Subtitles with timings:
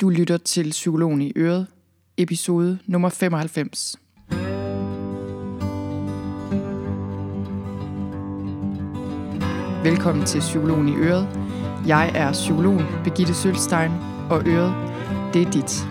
[0.00, 1.66] Du lytter til Psykologen i Øret,
[2.16, 3.96] episode nummer 95.
[9.84, 11.28] Velkommen til Psykologen i Øret.
[11.86, 13.90] Jeg er psykologen Begitte Sølstein,
[14.30, 14.74] og Øret,
[15.34, 15.86] det er dit.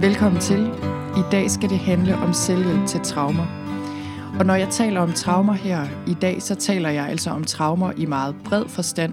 [0.00, 0.66] Velkommen til.
[1.16, 3.65] I dag skal det handle om selvhjælp til traumer.
[4.38, 7.92] Og når jeg taler om traumer her i dag, så taler jeg altså om traumer
[7.96, 9.12] i meget bred forstand.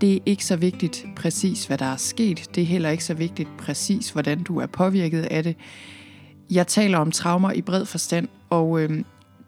[0.00, 2.50] Det er ikke så vigtigt præcis, hvad der er sket.
[2.54, 5.56] Det er heller ikke så vigtigt præcis, hvordan du er påvirket af det.
[6.50, 9.04] Jeg taler om traumer i bred forstand, og øh,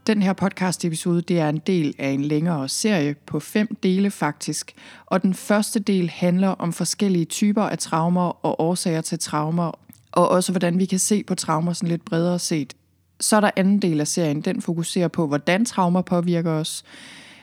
[0.07, 4.11] den her podcast episode, det er en del af en længere serie på fem dele
[4.11, 4.73] faktisk.
[5.07, 9.79] Og den første del handler om forskellige typer af traumer og årsager til traumer,
[10.13, 12.75] og også hvordan vi kan se på traumer sådan lidt bredere set.
[13.23, 16.85] Så er der anden del af serien, den fokuserer på, hvordan traumer påvirker os,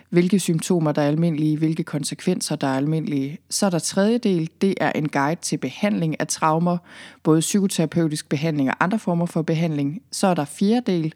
[0.10, 3.38] hvilke symptomer der er almindelige, hvilke konsekvenser der er almindelige.
[3.50, 6.78] Så er der tredje del, det er en guide til behandling af traumer,
[7.24, 10.02] både psykoterapeutisk behandling og andre former for behandling.
[10.12, 11.14] Så er der fjerde del,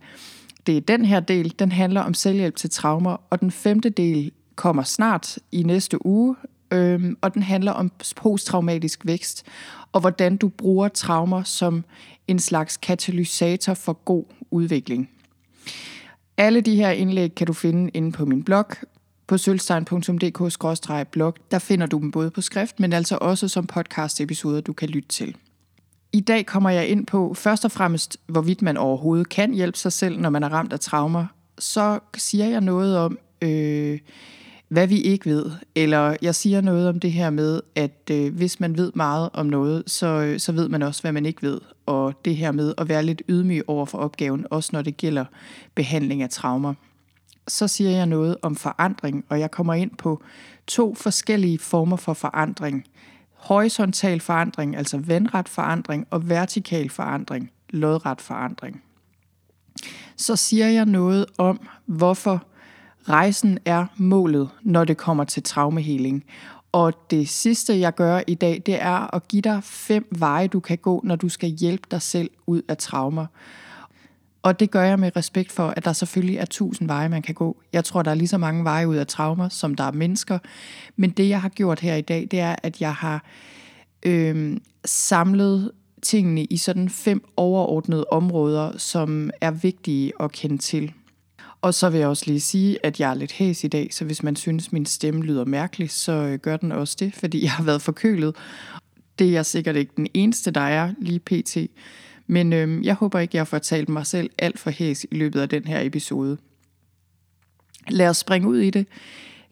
[0.68, 4.32] det er den her del, den handler om selvhjælp til traumer, og den femte del
[4.56, 6.36] kommer snart i næste uge,
[6.72, 9.46] øhm, og den handler om posttraumatisk vækst,
[9.92, 11.84] og hvordan du bruger traumer som
[12.28, 14.24] en slags katalysator for god
[14.54, 15.10] udvikling.
[16.38, 18.66] Alle de her indlæg kan du finde inde på min blog,
[19.28, 21.36] på sølvstein.dk-blog.
[21.52, 25.10] Der finder du dem både på skrift, men altså også som podcast-episoder, du kan lytte
[25.10, 25.36] til.
[26.14, 29.94] I dag kommer jeg ind på først og fremmest, hvorvidt man overhovedet kan hjælpe sig
[29.94, 31.26] selv, når man er ramt af traumer.
[31.60, 34.00] Så siger jeg noget om, øh,
[34.74, 35.52] hvad vi ikke ved.
[35.76, 39.46] Eller jeg siger noget om det her med, at øh, hvis man ved meget om
[39.46, 41.62] noget, så, øh, så ved man også, hvad man ikke ved.
[41.86, 45.26] Og det her med at være lidt ydmyg over for opgaven, også når det gælder
[45.76, 46.74] behandling af traumer.
[47.48, 50.24] Så siger jeg noget om forandring, og jeg kommer ind på
[50.68, 52.84] to forskellige former for forandring.
[53.34, 58.84] Horisontal forandring, altså vandret forandring, og vertikal forandring, lodret forandring.
[60.18, 62.46] Så siger jeg noget om, hvorfor
[63.10, 66.24] Rejsen er målet, når det kommer til traumeheling.
[66.72, 70.60] Og det sidste, jeg gør i dag, det er at give dig fem veje, du
[70.60, 73.26] kan gå, når du skal hjælpe dig selv ud af traumer.
[74.42, 77.36] Og det gør jeg med respekt for, at der selvfølgelig er tusind veje, man kan
[77.36, 77.58] gå.
[77.74, 80.40] Jeg tror, der er lige så mange veje ud af traumer, som der er mennesker.
[80.96, 83.26] Men det, jeg har gjort her i dag, det er, at jeg har
[84.06, 85.72] øh, samlet
[86.02, 90.94] tingene i sådan fem overordnede områder, som er vigtige at kende til.
[91.64, 94.06] Og så vil jeg også lige sige, at jeg er lidt hæs i dag, så
[94.06, 97.52] hvis man synes, min stemme lyder mærkelig, så øh, gør den også det, fordi jeg
[97.52, 98.36] har været forkølet.
[99.20, 101.58] Det er jeg sikkert ikke den eneste, der er lige pt.
[102.28, 105.42] Men øhm, jeg håber ikke, jeg får talt mig selv alt for hæs i løbet
[105.42, 106.38] af den her episode.
[107.90, 108.88] Lad os springe ud i det.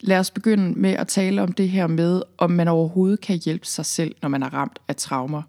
[0.03, 3.65] Lad os begynde med at tale om det her med, om man overhovedet kan hjælpe
[3.65, 5.41] sig selv, når man er ramt af traumer.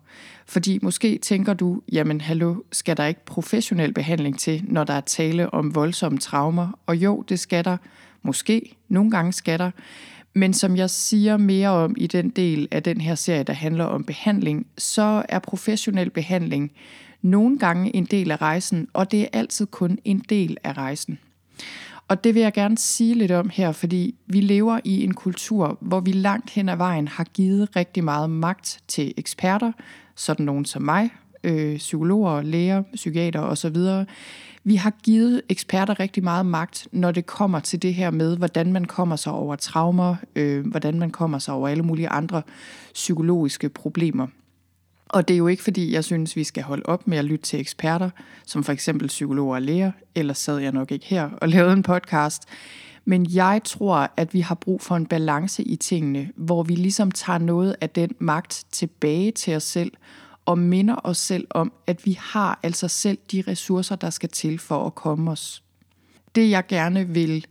[0.47, 5.01] Fordi måske tænker du, jamen hallo, skal der ikke professionel behandling til, når der er
[5.01, 6.79] tale om voldsomme traumer?
[6.87, 7.77] Og jo, det skal der.
[8.23, 8.77] Måske.
[8.89, 9.71] Nogle gange skal der.
[10.35, 13.85] Men som jeg siger mere om i den del af den her serie, der handler
[13.85, 16.73] om behandling, så er professionel behandling
[17.23, 21.19] nogle gange en del af rejsen, og det er altid kun en del af rejsen.
[22.13, 25.79] Og det vil jeg gerne sige lidt om her, fordi vi lever i en kultur,
[25.81, 29.73] hvor vi langt hen ad vejen har givet rigtig meget magt til eksperter,
[30.17, 31.11] sådan nogen som mig,
[31.45, 33.77] øh, psykologer, læger, psykiater osv.
[34.65, 38.73] Vi har givet eksperter rigtig meget magt, når det kommer til det her med, hvordan
[38.73, 42.43] man kommer sig over traumer, øh, hvordan man kommer sig over alle mulige andre
[42.95, 44.27] psykologiske problemer.
[45.13, 47.45] Og det er jo ikke fordi, jeg synes, vi skal holde op med at lytte
[47.45, 48.11] til eksperter,
[48.47, 51.83] som for eksempel psykologer og læger, ellers sad jeg nok ikke her og lavede en
[51.83, 52.43] podcast.
[53.05, 57.11] Men jeg tror, at vi har brug for en balance i tingene, hvor vi ligesom
[57.11, 59.93] tager noget af den magt tilbage til os selv,
[60.47, 64.59] og minder os selv om, at vi har altså selv de ressourcer, der skal til
[64.59, 65.63] for at komme os.
[66.35, 67.47] Det jeg gerne vil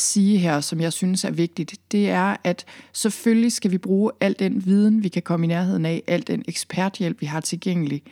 [0.00, 4.36] sige her, som jeg synes er vigtigt, det er, at selvfølgelig skal vi bruge al
[4.38, 8.02] den viden, vi kan komme i nærheden af, al den eksperthjælp, vi har tilgængelig.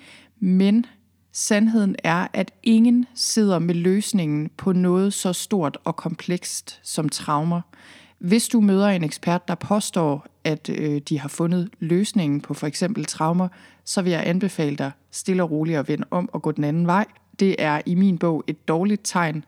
[0.41, 0.87] Men
[1.33, 7.61] sandheden er, at ingen sidder med løsningen på noget så stort og komplekst som traumer.
[8.19, 12.67] Hvis du møder en ekspert, der påstår, at øh, de har fundet løsningen på for
[12.67, 13.49] eksempel traumer,
[13.85, 16.87] så vil jeg anbefale dig stille og roligt at vende om og gå den anden
[16.87, 17.05] vej.
[17.41, 19.45] Det er i min bog et dårligt tegn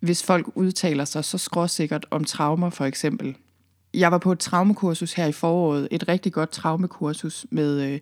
[0.00, 3.36] hvis folk udtaler sig så skråsikkert om traumer for eksempel.
[3.94, 8.00] Jeg var på et traumekursus her i foråret, et rigtig godt traumekursus med øh,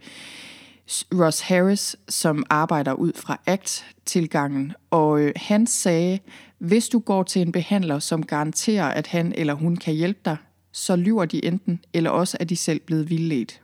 [1.12, 6.18] Ross Harris, som arbejder ud fra ACT-tilgangen, og øh, han sagde,
[6.58, 10.36] Hvis du går til en behandler, som garanterer, at han eller hun kan hjælpe dig,
[10.72, 13.60] så lyver de enten, eller også er de selv blevet vildledt.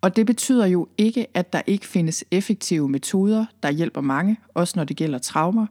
[0.00, 4.72] Og det betyder jo ikke, at der ikke findes effektive metoder, der hjælper mange, også
[4.76, 5.66] når det gælder traumer.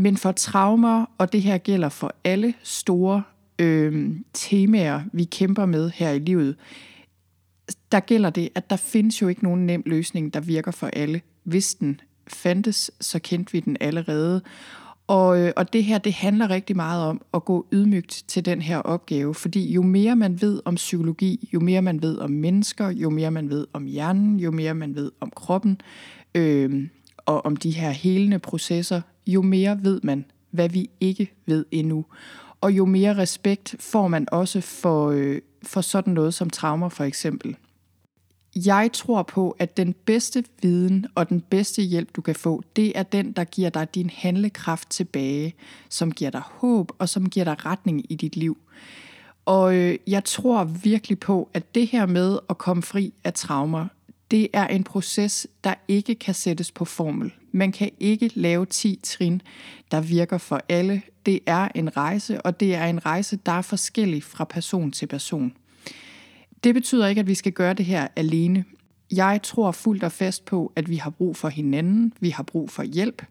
[0.00, 3.22] Men for traumer, og det her gælder for alle store
[3.58, 6.56] øh, temaer, vi kæmper med her i livet,
[7.92, 11.20] der gælder det, at der findes jo ikke nogen nem løsning, der virker for alle.
[11.44, 14.42] Hvis den fandtes, så kendte vi den allerede.
[15.06, 18.62] Og, øh, og det her, det handler rigtig meget om at gå ydmygt til den
[18.62, 22.90] her opgave, fordi jo mere man ved om psykologi, jo mere man ved om mennesker,
[22.90, 25.80] jo mere man ved om hjernen, jo mere man ved om kroppen,
[26.34, 26.88] øh,
[27.26, 32.04] og om de her helende processer, jo mere ved man, hvad vi ikke ved endnu.
[32.60, 37.04] Og jo mere respekt får man også for, øh, for sådan noget som traumer for
[37.04, 37.56] eksempel.
[38.66, 42.98] Jeg tror på, at den bedste viden og den bedste hjælp, du kan få, det
[42.98, 45.54] er den, der giver dig din handlekraft tilbage,
[45.88, 48.58] som giver dig håb og som giver dig retning i dit liv.
[49.44, 53.86] Og øh, jeg tror virkelig på, at det her med at komme fri af traumer,
[54.30, 57.32] det er en proces, der ikke kan sættes på formel.
[57.52, 59.42] Man kan ikke lave 10 trin,
[59.90, 61.02] der virker for alle.
[61.26, 65.06] Det er en rejse, og det er en rejse, der er forskellig fra person til
[65.06, 65.52] person.
[66.64, 68.64] Det betyder ikke, at vi skal gøre det her alene.
[69.12, 72.70] Jeg tror fuldt og fast på, at vi har brug for hinanden, vi har brug
[72.70, 73.22] for hjælp,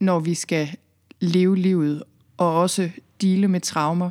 [0.00, 0.68] når vi skal
[1.20, 2.02] leve livet
[2.36, 2.90] og også
[3.20, 4.10] dele med traumer.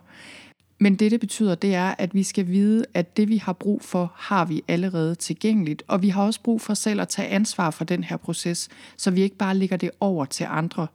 [0.80, 3.82] Men det, det betyder, det er, at vi skal vide, at det, vi har brug
[3.82, 5.84] for, har vi allerede tilgængeligt.
[5.88, 9.12] Og vi har også brug for selv at tage ansvar for den her proces, så
[9.12, 10.88] vi ikke bare lægger det over til andre.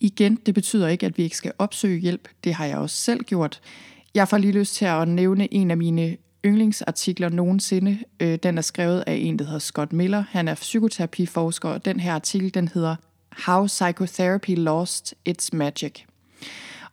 [0.00, 2.28] Igen, det betyder ikke, at vi ikke skal opsøge hjælp.
[2.44, 3.60] Det har jeg også selv gjort.
[4.14, 7.98] Jeg får lige lyst til at nævne en af mine yndlingsartikler nogensinde.
[8.20, 10.24] Øh, den er skrevet af en, der hedder Scott Miller.
[10.30, 12.96] Han er psykoterapiforsker, og den her artikel, den hedder
[13.46, 16.04] How Psychotherapy Lost Its Magic.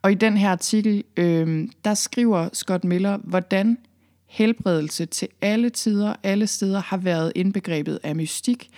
[0.01, 3.77] Og i den her artikel, øh, der skriver Scott Miller, hvordan
[4.25, 8.69] helbredelse til alle tider, alle steder har været indbegrebet af mystik.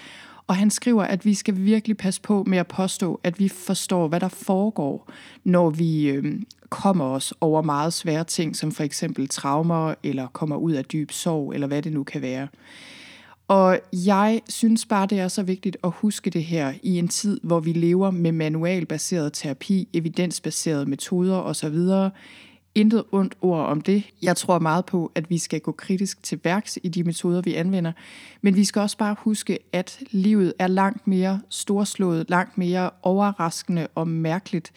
[0.47, 4.07] Og han skriver, at vi skal virkelig passe på med at påstå, at vi forstår,
[4.07, 5.11] hvad der foregår,
[5.43, 10.55] når vi øh, kommer os over meget svære ting, som for eksempel traumer, eller kommer
[10.55, 12.47] ud af dyb sorg, eller hvad det nu kan være.
[13.49, 17.39] Og jeg synes bare, det er så vigtigt at huske det her i en tid,
[17.43, 21.77] hvor vi lever med manualbaseret terapi, evidensbaserede metoder osv.
[22.75, 24.03] Intet ondt ord om det.
[24.21, 27.53] Jeg tror meget på, at vi skal gå kritisk til værks i de metoder, vi
[27.53, 27.91] anvender.
[28.41, 33.87] Men vi skal også bare huske, at livet er langt mere storslået, langt mere overraskende
[33.95, 34.71] og mærkeligt,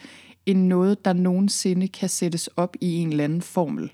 [0.45, 3.91] end noget, der nogensinde kan sættes op i en eller anden formel.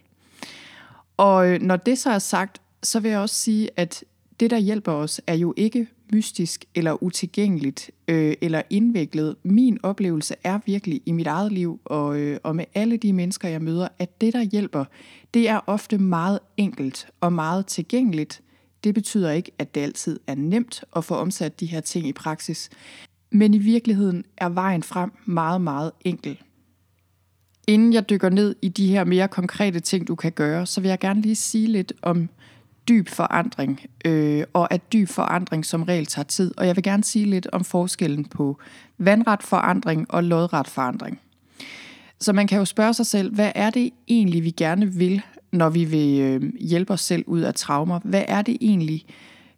[1.18, 4.04] Og øh, når det så er sagt, så vil jeg også sige, at
[4.40, 9.36] det, der hjælper os, er jo ikke mystisk eller utilgængeligt øh, eller indviklet.
[9.44, 13.50] Min oplevelse er virkelig i mit eget liv og, øh, og med alle de mennesker,
[13.50, 14.86] jeg møder, at det, der hjælper,
[15.34, 18.42] det er ofte meget enkelt og meget tilgængeligt.
[18.84, 22.14] Det betyder ikke, at det altid er nemt at få omsat de her ting i
[22.14, 22.70] praksis.
[23.32, 26.42] Men i virkeligheden er vejen frem meget, meget enkel.
[27.68, 30.90] Inden jeg dykker ned i de her mere konkrete ting, du kan gøre, så vil
[30.90, 32.30] jeg gerne lige sige lidt om
[32.90, 36.54] dyb forandring, øh, og at dyb forandring som regel tager tid.
[36.58, 38.60] Og jeg vil gerne sige lidt om forskellen på
[38.98, 41.20] vandret forandring og lodret forandring.
[42.20, 45.22] Så man kan jo spørge sig selv, hvad er det egentlig, vi gerne vil,
[45.52, 48.00] når vi vil øh, hjælpe os selv ud af traumer?
[48.04, 49.06] Hvad er det egentlig,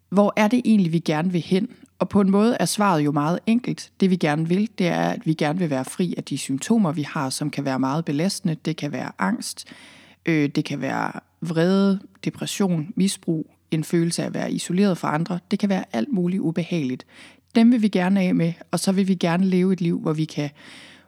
[0.10, 1.68] hvor er det egentlig, vi gerne vil hen?
[2.00, 3.92] Og på en måde er svaret jo meget enkelt.
[4.00, 6.92] Det vi gerne vil, det er, at vi gerne vil være fri af de symptomer,
[6.92, 8.56] vi har, som kan være meget belastende.
[8.66, 9.66] Det kan være angst,
[10.26, 11.12] øh, det kan være
[11.42, 15.40] vrede, depression, misbrug, en følelse af at være isoleret fra andre.
[15.52, 17.06] Det kan være alt muligt ubehageligt.
[17.56, 20.14] Dem vil vi gerne af med, og så vil vi gerne leve et liv, hvor
[20.14, 20.50] vi kan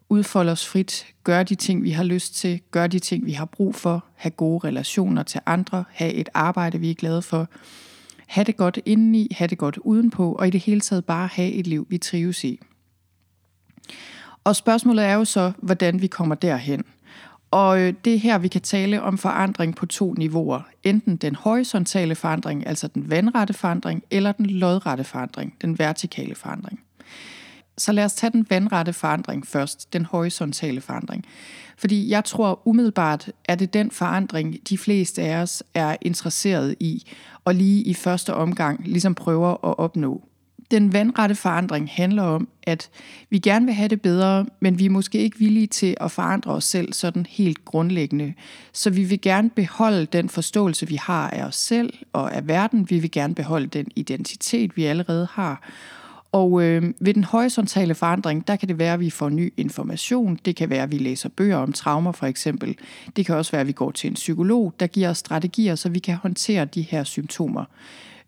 [0.09, 3.45] udfolde os frit, gøre de ting, vi har lyst til, gøre de ting, vi har
[3.45, 7.47] brug for, have gode relationer til andre, have et arbejde, vi er glade for,
[8.27, 11.51] have det godt indeni, have det godt udenpå, og i det hele taget bare have
[11.51, 12.59] et liv, vi trives i.
[14.43, 16.83] Og spørgsmålet er jo så, hvordan vi kommer derhen.
[17.53, 20.61] Og øh, det er her, vi kan tale om forandring på to niveauer.
[20.83, 26.79] Enten den horisontale forandring, altså den vandrette forandring, eller den lodrette forandring, den vertikale forandring.
[27.77, 31.25] Så lad os tage den vandrette forandring først, den horisontale forandring.
[31.77, 36.75] Fordi jeg tror umiddelbart, at det er den forandring, de fleste af os er interesseret
[36.79, 37.03] i,
[37.45, 40.23] og lige i første omgang ligesom prøver at opnå.
[40.73, 42.89] Den vandrette forandring handler om, at
[43.29, 46.51] vi gerne vil have det bedre, men vi er måske ikke villige til at forandre
[46.51, 48.33] os selv sådan helt grundlæggende.
[48.71, 52.89] Så vi vil gerne beholde den forståelse, vi har af os selv og af verden.
[52.89, 55.69] Vi vil gerne beholde den identitet, vi allerede har.
[56.31, 60.39] Og øh, ved den horisontale forandring, der kan det være, at vi får ny information.
[60.45, 62.77] Det kan være, at vi læser bøger om traumer for eksempel.
[63.15, 65.89] Det kan også være, at vi går til en psykolog, der giver os strategier, så
[65.89, 67.65] vi kan håndtere de her symptomer.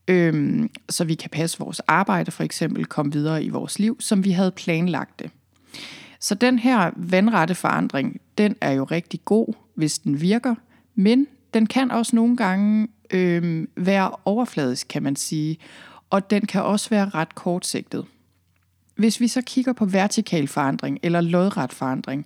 [0.08, 4.24] Øhm, så vi kan passe vores arbejde for eksempel, komme videre i vores liv, som
[4.24, 5.32] vi havde planlagt det.
[6.20, 10.56] Så den her vandrette forandring, den er jo rigtig god, hvis den virker,
[10.96, 15.58] men den kan også nogle gange øhm, være overfladisk, kan man sige,
[16.10, 18.06] og den kan også være ret kortsigtet.
[18.96, 22.26] Hvis vi så kigger på vertikal forandring eller lodret forandring,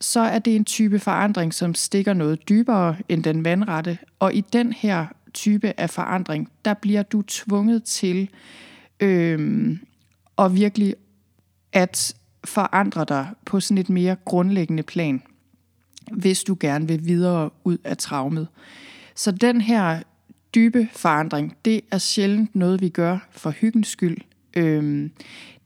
[0.00, 4.40] så er det en type forandring, som stikker noget dybere end den vandrette, og i
[4.40, 8.30] den her type af forandring, der bliver du tvunget til
[9.00, 9.70] øh,
[10.38, 10.94] at virkelig
[11.72, 12.14] at
[12.44, 15.22] forandre dig på sådan et mere grundlæggende plan,
[16.12, 18.48] hvis du gerne vil videre ud af traumet.
[19.14, 20.02] Så den her
[20.54, 24.16] dybe forandring, det er sjældent noget, vi gør for hyggens skyld.
[24.56, 25.10] Øhm,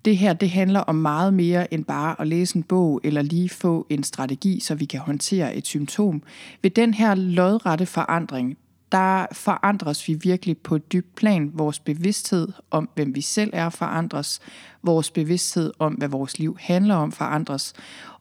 [0.05, 3.49] det her, det handler om meget mere end bare at læse en bog eller lige
[3.49, 6.23] få en strategi, så vi kan håndtere et symptom.
[6.63, 8.59] Ved den her lodrette forandring,
[8.93, 11.51] der forandres vi virkelig på et dybt plan.
[11.55, 14.41] Vores bevidsthed om, hvem vi selv er, forandres.
[14.83, 17.73] Vores bevidsthed om, hvad vores liv handler om, forandres.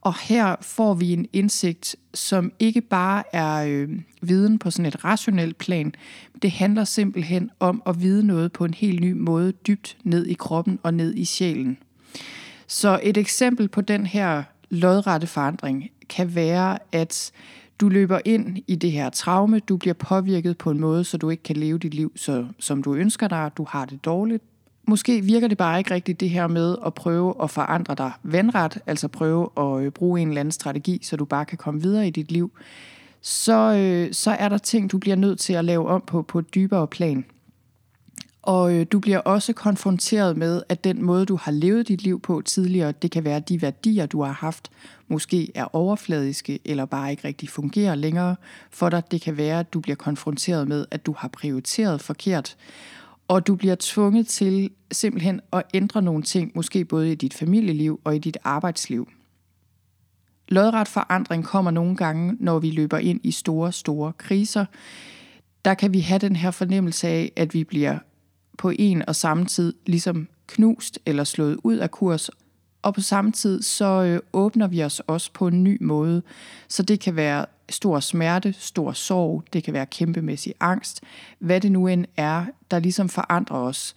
[0.02, 3.90] Og her får vi en indsigt, som ikke bare er øh,
[4.22, 5.94] viden på sådan et rationelt plan.
[6.42, 10.34] Det handler simpelthen om at vide noget på en helt ny måde, dybt ned i
[10.34, 11.78] kroppen og ned i sjælen.
[12.68, 17.32] Så et eksempel på den her lodrette forandring kan være, at
[17.80, 21.30] du løber ind i det her traume, du bliver påvirket på en måde, så du
[21.30, 24.44] ikke kan leve dit liv, så, som du ønsker dig, du har det dårligt.
[24.88, 28.78] Måske virker det bare ikke rigtigt det her med at prøve at forandre dig vandret,
[28.88, 32.08] altså prøve at øh, bruge en eller anden strategi, så du bare kan komme videre
[32.08, 32.52] i dit liv.
[33.22, 36.40] Så, øh, så er der ting, du bliver nødt til at lave om på på
[36.40, 37.26] et dybere plan.
[38.42, 42.20] Og øh, du bliver også konfronteret med, at den måde, du har levet dit liv
[42.20, 44.72] på tidligere, det kan være, at de værdier, du har haft,
[45.08, 48.36] måske er overfladiske eller bare ikke rigtig fungerer længere
[48.72, 49.04] for dig.
[49.12, 52.58] Det kan være, at du bliver konfronteret med, at du har prioriteret forkert,
[53.28, 58.02] og du bliver tvunget til simpelthen at ændre nogle ting, måske både i dit familieliv
[58.04, 59.10] og i dit arbejdsliv.
[60.48, 64.66] Lodret forandring kommer nogle gange, når vi løber ind i store, store kriser.
[65.66, 67.98] Der kan vi have den her fornemmelse af, at vi bliver
[68.60, 72.30] på en og samme tid ligesom knust eller slået ud af kurs,
[72.82, 76.22] og på samme tid så øh, åbner vi os også på en ny måde.
[76.68, 81.02] Så det kan være stor smerte, stor sorg, det kan være kæmpemæssig angst,
[81.40, 83.96] hvad det nu end er, der ligesom forandrer os.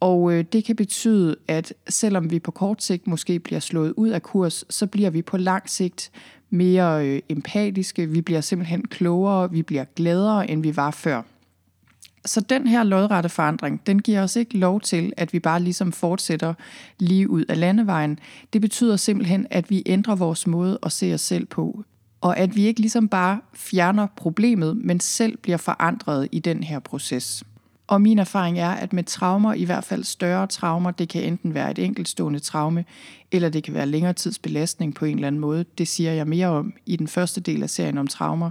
[0.00, 4.08] Og øh, det kan betyde, at selvom vi på kort sigt måske bliver slået ud
[4.08, 6.10] af kurs, så bliver vi på lang sigt
[6.50, 11.22] mere øh, empatiske, vi bliver simpelthen klogere, vi bliver gladere, end vi var før.
[12.24, 15.92] Så den her lodrette forandring, den giver os ikke lov til, at vi bare ligesom
[15.92, 16.54] fortsætter
[16.98, 18.18] lige ud af landevejen.
[18.52, 21.84] Det betyder simpelthen, at vi ændrer vores måde at se os selv på.
[22.20, 26.78] Og at vi ikke ligesom bare fjerner problemet, men selv bliver forandret i den her
[26.78, 27.44] proces.
[27.86, 31.54] Og min erfaring er, at med traumer, i hvert fald større traumer, det kan enten
[31.54, 32.84] være et enkeltstående traume,
[33.32, 35.64] eller det kan være længere tids belastning på en eller anden måde.
[35.78, 38.50] Det siger jeg mere om i den første del af serien om traumer.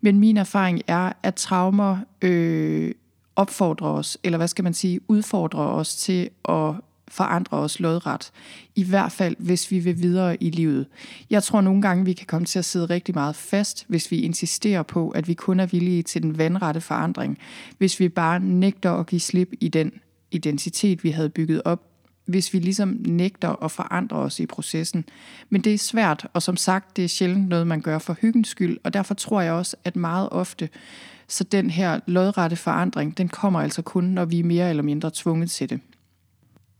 [0.00, 2.94] Men min erfaring er, at traumer øh,
[3.36, 6.74] opfordrer os, eller hvad skal man sige, udfordrer os til at
[7.08, 8.30] forandre os lodret.
[8.74, 10.86] I hvert fald, hvis vi vil videre i livet.
[11.30, 14.20] Jeg tror nogle gange, vi kan komme til at sidde rigtig meget fast, hvis vi
[14.20, 17.38] insisterer på, at vi kun er villige til den vandrette forandring.
[17.78, 19.92] Hvis vi bare nægter at give slip i den
[20.30, 21.87] identitet, vi havde bygget op
[22.28, 25.04] hvis vi ligesom nægter at forandre os i processen.
[25.50, 28.48] Men det er svært, og som sagt, det er sjældent noget, man gør for hyggens
[28.48, 30.68] skyld, og derfor tror jeg også, at meget ofte,
[31.28, 35.10] så den her lodrette forandring, den kommer altså kun, når vi er mere eller mindre
[35.14, 35.80] tvunget til det.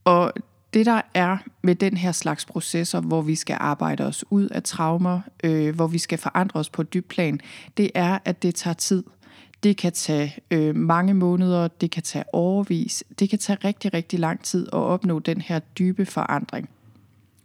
[0.05, 0.33] Og
[0.75, 4.62] det der er med den her slags processer, hvor vi skal arbejde os ud af
[4.62, 7.40] traumer, øh, hvor vi skal forandre os på et dybt plan,
[7.76, 9.05] det er, at det tager tid–
[9.62, 14.18] det kan tage øh, mange måneder, det kan tage overvis, det kan tage rigtig, rigtig
[14.18, 16.68] lang tid at opnå den her dybe forandring.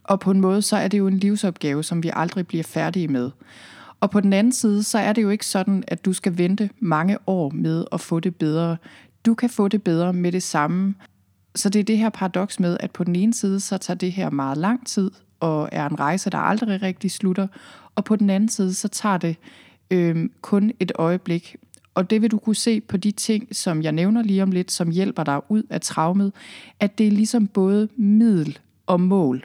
[0.04, 3.08] Og på en måde, så er det jo en livsopgave, som vi aldrig bliver færdige
[3.08, 3.30] med.
[4.00, 6.70] Og på den anden side, så er det jo ikke sådan, at du skal vente
[6.78, 8.76] mange år med at få det bedre.
[9.26, 10.94] Du kan få det bedre med det samme.
[11.54, 14.12] Så det er det her paradoks med, at på den ene side, så tager det
[14.12, 17.46] her meget lang tid, og er en rejse, der aldrig rigtig slutter.
[17.94, 19.36] Og på den anden side, så tager det
[19.90, 21.56] øh, kun et øjeblik,
[21.94, 24.72] og det vil du kunne se på de ting, som jeg nævner lige om lidt,
[24.72, 26.32] som hjælper dig ud af traumet,
[26.80, 29.44] at det er ligesom både middel og mål.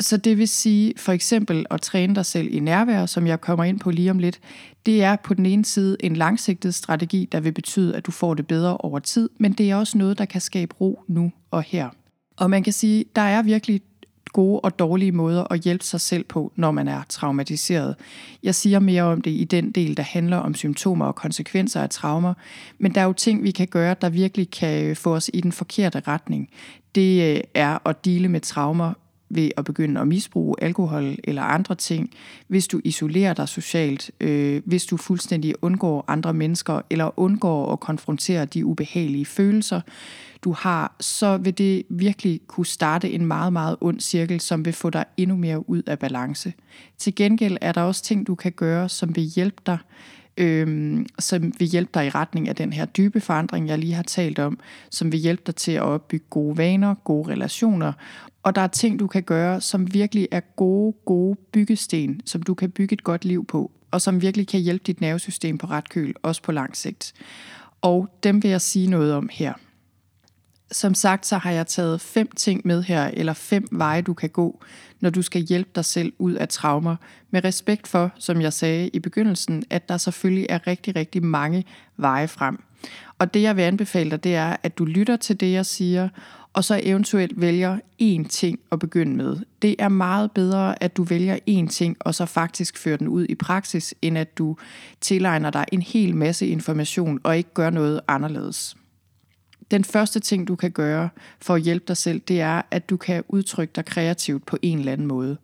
[0.00, 3.64] Så det vil sige for eksempel at træne dig selv i nærvær, som jeg kommer
[3.64, 4.40] ind på lige om lidt,
[4.86, 8.34] det er på den ene side en langsigtet strategi, der vil betyde, at du får
[8.34, 11.62] det bedre over tid, men det er også noget, der kan skabe ro nu og
[11.62, 11.88] her.
[12.36, 13.80] Og man kan sige, der er virkelig
[14.32, 17.94] gode og dårlige måder at hjælpe sig selv på, når man er traumatiseret.
[18.42, 21.90] Jeg siger mere om det i den del, der handler om symptomer og konsekvenser af
[21.90, 22.34] traumer,
[22.78, 25.52] men der er jo ting, vi kan gøre, der virkelig kan få os i den
[25.52, 26.48] forkerte retning.
[26.94, 28.92] Det øh, er at dele med traumer
[29.28, 32.10] ved at begynde at misbruge alkohol eller andre ting,
[32.48, 37.80] hvis du isolerer dig socialt, øh, hvis du fuldstændig undgår andre mennesker eller undgår at
[37.80, 39.80] konfrontere de ubehagelige følelser,
[40.42, 44.72] du har, så vil det virkelig kunne starte en meget, meget ond cirkel, som vil
[44.72, 46.52] få dig endnu mere ud af balance.
[46.98, 49.78] Til gengæld er der også ting, du kan gøre, som vil hjælpe dig
[50.36, 54.02] øhm, som vil hjælpe dig i retning af den her dybe forandring, jeg lige har
[54.02, 54.58] talt om,
[54.90, 57.92] som vil hjælpe dig til at opbygge gode vaner, gode relationer.
[58.42, 62.54] Og der er ting, du kan gøre, som virkelig er gode, gode byggesten, som du
[62.54, 65.88] kan bygge et godt liv på, og som virkelig kan hjælpe dit nervesystem på ret
[65.88, 67.12] køl, også på lang sigt.
[67.82, 69.52] Og dem vil jeg sige noget om her.
[70.72, 74.30] Som sagt, så har jeg taget fem ting med her, eller fem veje, du kan
[74.30, 74.60] gå,
[75.00, 76.96] når du skal hjælpe dig selv ud af traumer.
[77.30, 81.64] Med respekt for, som jeg sagde i begyndelsen, at der selvfølgelig er rigtig, rigtig mange
[81.96, 82.62] veje frem.
[83.18, 86.08] Og det, jeg vil anbefale dig, det er, at du lytter til det, jeg siger,
[86.52, 89.36] og så eventuelt vælger én ting at begynde med.
[89.62, 93.26] Det er meget bedre, at du vælger én ting, og så faktisk fører den ud
[93.28, 94.56] i praksis, end at du
[95.00, 98.76] tilegner dig en hel masse information og ikke gør noget anderledes
[99.70, 101.08] den første ting, du kan gøre
[101.40, 104.78] for at hjælpe dig selv, det er, at du kan udtrykke dig kreativt på en
[104.78, 105.36] eller anden måde.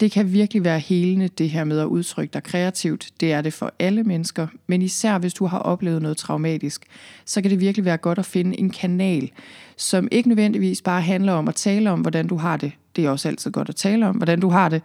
[0.00, 3.08] Det kan virkelig være helende, det her med at udtrykke dig kreativt.
[3.20, 6.84] Det er det for alle mennesker, men især hvis du har oplevet noget traumatisk,
[7.24, 9.30] så kan det virkelig være godt at finde en kanal,
[9.76, 12.72] som ikke nødvendigvis bare handler om at tale om, hvordan du har det.
[12.96, 14.82] Det er også altid godt at tale om, hvordan du har det.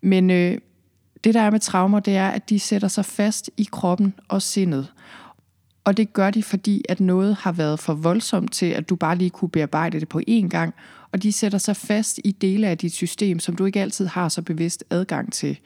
[0.00, 0.58] Men øh,
[1.24, 4.42] det der er med traumer, det er, at de sætter sig fast i kroppen og
[4.42, 4.92] sindet.
[5.84, 9.16] Og det gør de, fordi at noget har været for voldsomt til, at du bare
[9.16, 10.74] lige kunne bearbejde det på én gang,
[11.12, 14.28] og de sætter sig fast i dele af dit system, som du ikke altid har
[14.28, 15.58] så bevidst adgang til.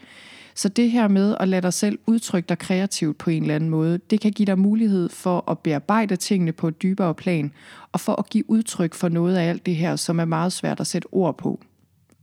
[0.55, 3.71] Så det her med at lade dig selv udtrykke dig kreativt på en eller anden
[3.71, 7.53] måde, det kan give dig mulighed for at bearbejde tingene på et dybere plan,
[7.93, 10.81] og for at give udtryk for noget af alt det her, som er meget svært
[10.81, 11.61] at sætte ord på.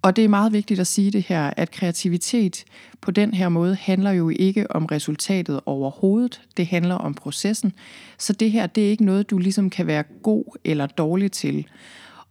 [0.04, 2.63] Og det er meget vigtigt at sige det her, at kreativitet
[3.02, 7.74] på den her måde handler jo ikke om resultatet overhovedet, det handler om processen.
[8.18, 11.68] Så det her, det er ikke noget, du ligesom kan være god eller dårlig til.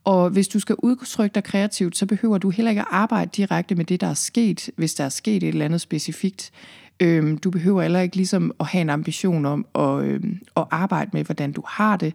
[0.05, 3.75] Og hvis du skal udtrykke dig kreativt, så behøver du heller ikke at arbejde direkte
[3.75, 6.53] med det, der er sket, hvis der er sket et eller andet specifikt.
[7.01, 11.11] Øhm, du behøver heller ikke ligesom at have en ambition om at, øhm, at arbejde
[11.13, 12.15] med, hvordan du har det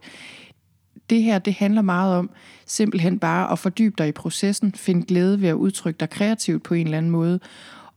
[1.10, 2.30] det her, det handler meget om
[2.66, 6.74] simpelthen bare at fordybe dig i processen, finde glæde ved at udtrykke dig kreativt på
[6.74, 7.40] en eller anden måde,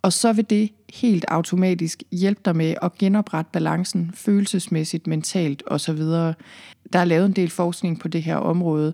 [0.02, 5.98] og så vil det helt automatisk hjælpe dig med at genoprette balancen følelsesmæssigt, mentalt osv.
[6.94, 8.94] Der er lavet en del forskning på det her område.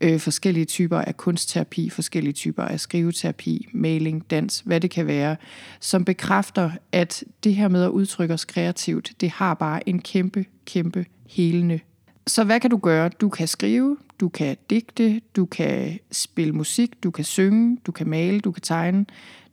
[0.00, 5.36] Øh, forskellige typer af kunstterapi, forskellige typer af skriveterapi, maling, dans, hvad det kan være,
[5.80, 10.44] som bekræfter, at det her med at udtrykke os kreativt, det har bare en kæmpe,
[10.66, 11.80] kæmpe helende
[12.28, 13.08] så hvad kan du gøre?
[13.08, 18.08] Du kan skrive, du kan digte, du kan spille musik, du kan synge, du kan
[18.08, 19.06] male, du kan tegne,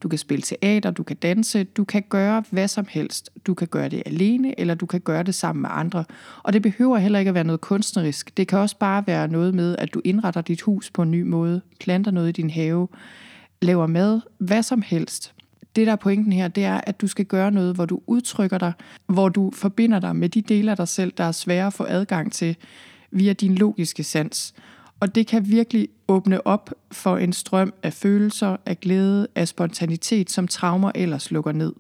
[0.04, 3.30] du kan spille teater, du kan danse, du kan gøre hvad som helst.
[3.48, 6.06] Du kan gøre det alene, eller du kan gøre det sammen med andre.
[6.44, 8.38] Og det behøver heller ikke at være noget kunstnerisk.
[8.38, 11.22] Det kan også bare være noget med, at du indretter dit hus på en ny
[11.22, 12.88] måde, planter noget i din have,
[13.62, 15.35] laver mad, hvad som helst
[15.76, 18.58] det, der er pointen her, det er, at du skal gøre noget, hvor du udtrykker
[18.58, 18.74] dig,
[19.08, 21.84] hvor du forbinder dig med de dele af dig selv, der er svære at få
[21.84, 22.56] adgang til
[23.12, 24.54] via din logiske sans.
[25.00, 30.32] Og det kan virkelig åbne op for en strøm af følelser, af glæde, af spontanitet,
[30.32, 31.74] som traumer ellers lukker ned.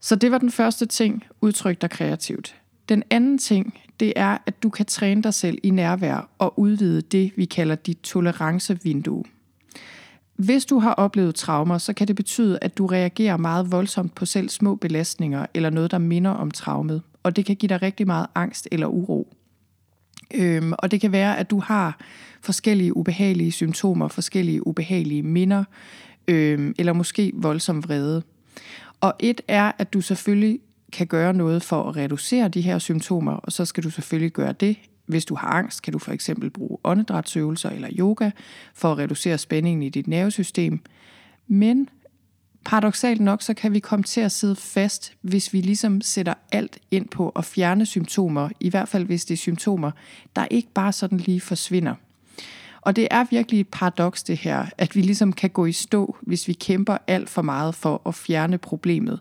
[0.00, 2.56] Så det var den første ting, udtryk dig kreativt.
[2.88, 7.00] Den anden ting, det er, at du kan træne dig selv i nærvær og udvide
[7.00, 9.24] det, vi kalder dit tolerancevindue.
[10.36, 14.26] Hvis du har oplevet traumer, så kan det betyde, at du reagerer meget voldsomt på
[14.26, 17.02] selv små belastninger eller noget, der minder om traumet.
[17.22, 19.32] Og det kan give dig rigtig meget angst eller uro.
[20.34, 21.98] Øhm, og det kan være, at du har
[22.40, 25.64] forskellige ubehagelige symptomer, forskellige ubehagelige minder,
[26.28, 28.22] øhm, eller måske voldsom vrede.
[29.00, 30.60] Og et er, at du selvfølgelig
[30.92, 34.52] kan gøre noget for at reducere de her symptomer, og så skal du selvfølgelig gøre
[34.52, 38.30] det hvis du har angst, kan du for eksempel bruge åndedrætsøvelser eller yoga
[38.74, 40.80] for at reducere spændingen i dit nervesystem.
[41.46, 41.88] Men
[42.64, 46.78] paradoxalt nok, så kan vi komme til at sidde fast, hvis vi ligesom sætter alt
[46.90, 49.90] ind på at fjerne symptomer, i hvert fald hvis det er symptomer,
[50.36, 51.94] der ikke bare sådan lige forsvinder.
[52.82, 56.16] Og det er virkelig et paradoks det her, at vi ligesom kan gå i stå,
[56.20, 59.20] hvis vi kæmper alt for meget for at fjerne problemet.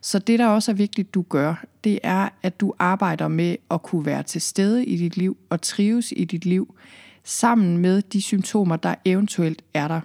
[0.00, 3.82] Så det, der også er vigtigt, du gør, det er, at du arbejder med at
[3.82, 6.74] kunne være til stede i dit liv og trives i dit liv,
[7.24, 10.00] sammen med de symptomer, der eventuelt er der.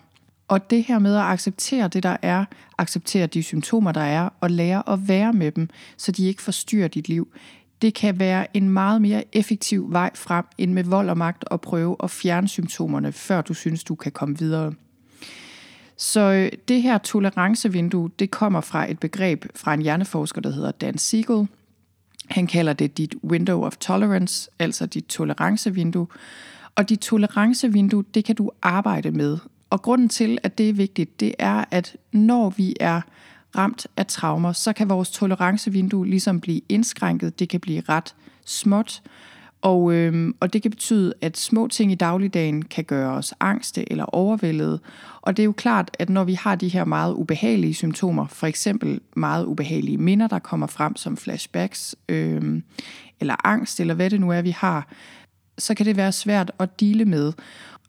[0.48, 2.46] Og det her med at acceptere det, der er,
[2.78, 6.88] acceptere de symptomer, der er, og lære at være med dem, så de ikke forstyrrer
[6.88, 7.28] dit liv,
[7.82, 11.62] det kan være en meget mere effektiv vej frem, end med vold og magt at
[11.62, 14.74] prøve at fjerne symptomerne, før du synes, du kan komme videre.
[15.98, 20.72] Så øh, det her tolerancevindue, det kommer fra et begreb fra en hjerneforsker, der hedder
[20.72, 21.48] Dan Siegel.
[22.30, 26.08] Han kalder det dit window of tolerance, altså dit tolerancevindue.
[26.76, 29.38] Og dit tolerancevindue, det kan du arbejde med.
[29.70, 33.02] Og grunden til, at det er vigtigt, det er, at når vi er
[33.58, 37.40] ramt af traumer, så kan vores tolerancevindue ligesom blive indskrænket.
[37.40, 38.16] Det kan blive ret
[38.46, 39.02] småt,
[39.66, 43.92] og, øhm, og det kan betyde, at små ting i dagligdagen kan gøre os angste
[43.92, 44.80] eller overvældede.
[45.22, 48.48] Og det er jo klart, at når vi har de her meget ubehagelige symptomer, for
[48.48, 52.64] eksempel meget ubehagelige minder, der kommer frem som flashbacks, øhm,
[53.20, 54.88] eller angst, eller hvad det nu er, vi har,
[55.58, 57.34] så kan det være svært at dele med.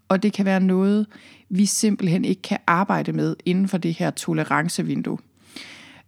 [0.08, 1.06] Og det kan være noget,
[1.48, 5.18] vi simpelthen ikke kan arbejde med inden for det her tolerancevindue.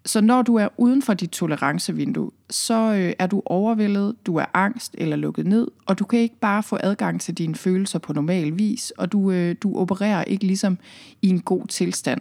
[0.09, 4.45] Så når du er uden for dit tolerancevindue, så øh, er du overvældet, du er
[4.55, 8.13] angst eller lukket ned, og du kan ikke bare få adgang til dine følelser på
[8.13, 10.79] normal vis, og du, øh, du opererer ikke ligesom
[11.23, 12.21] i en god tilstand.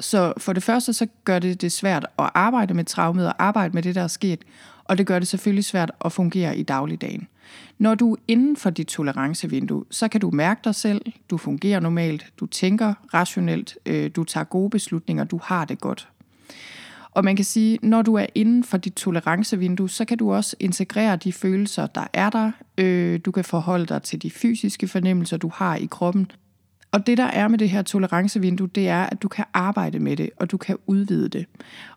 [0.00, 3.74] Så for det første, så gør det det svært at arbejde med traumet og arbejde
[3.74, 4.44] med det, der er sket,
[4.84, 7.28] og det gør det selvfølgelig svært at fungere i dagligdagen.
[7.78, 11.80] Når du er inden for dit tolerancevindue, så kan du mærke dig selv, du fungerer
[11.80, 16.08] normalt, du tænker rationelt, øh, du tager gode beslutninger, du har det godt.
[17.10, 20.56] Og man kan sige, når du er inden for dit tolerancevindue, så kan du også
[20.60, 22.50] integrere de følelser, der er der.
[22.78, 26.30] Øh, du kan forholde dig til de fysiske fornemmelser, du har i kroppen.
[26.92, 30.16] Og det, der er med det her tolerancevindue, det er, at du kan arbejde med
[30.16, 31.46] det, og du kan udvide det.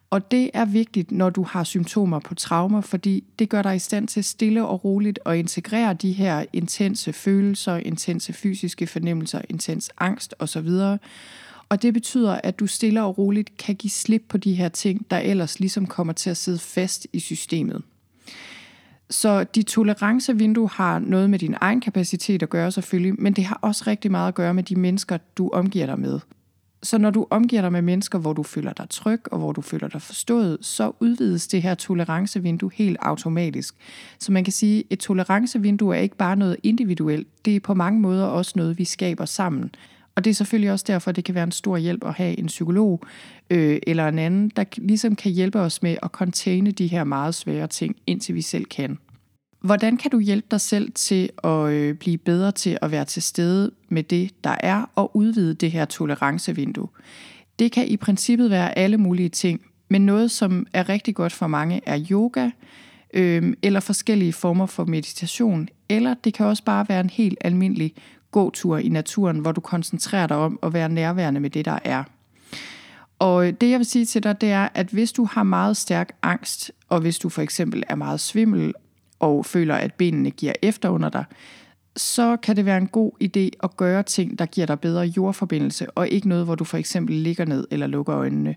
[0.10, 3.80] Og det er vigtigt, når du har symptomer på traumer, fordi det gør dig i
[3.80, 9.92] stand til stille og roligt at integrere de her intense følelser, intense fysiske fornemmelser, intens
[9.98, 10.70] angst osv.,
[11.70, 15.06] og det betyder, at du stille og roligt kan give slip på de her ting,
[15.12, 17.82] der ellers ligesom kommer til at sidde fast i systemet.
[19.10, 23.60] Så dit tolerancevindue har noget med din egen kapacitet at gøre selvfølgelig, men det har
[23.62, 26.20] også rigtig meget at gøre med de mennesker, du omgiver dig med.
[26.84, 29.62] Så når du omgiver dig med mennesker, hvor du føler dig tryg og hvor du
[29.62, 33.76] føler dig forstået, så udvides det her tolerancevindue helt automatisk.
[34.20, 37.74] Så man kan sige, at et tolerancevindue er ikke bare noget individuelt, det er på
[37.74, 39.72] mange måder også noget, vi skaber sammen.
[40.20, 42.46] Og det er selvfølgelig også derfor, det kan være en stor hjælp at have en
[42.46, 43.04] psykolog
[43.50, 47.36] øh, eller en anden, der ligesom kan hjælpe os med at containe de her meget
[47.36, 48.98] svære ting, indtil vi selv kan.
[49.62, 53.22] Hvordan kan du hjælpe dig selv til at øh, blive bedre til at være til
[53.22, 56.88] stede med det, der er, og udvide det her tolerancevindue?
[57.60, 61.48] Det kan i princippet være alle mulige ting, men noget, som er rigtig godt for
[61.48, 62.50] mange, er yoga,
[63.14, 67.94] øh, eller forskellige former for meditation, eller det kan også bare være en helt almindelig
[68.32, 72.04] gåtur i naturen, hvor du koncentrerer dig om at være nærværende med det, der er.
[73.20, 76.16] Og det jeg vil sige til dig, det er, at hvis du har meget stærk
[76.22, 78.74] angst, og hvis du for eksempel er meget svimmel
[79.20, 81.26] og føler, at benene giver efter under dig,
[81.96, 85.90] så kan det være en god idé at gøre ting, der giver dig bedre jordforbindelse,
[85.90, 88.56] og ikke noget, hvor du for eksempel ligger ned eller lukker øjnene.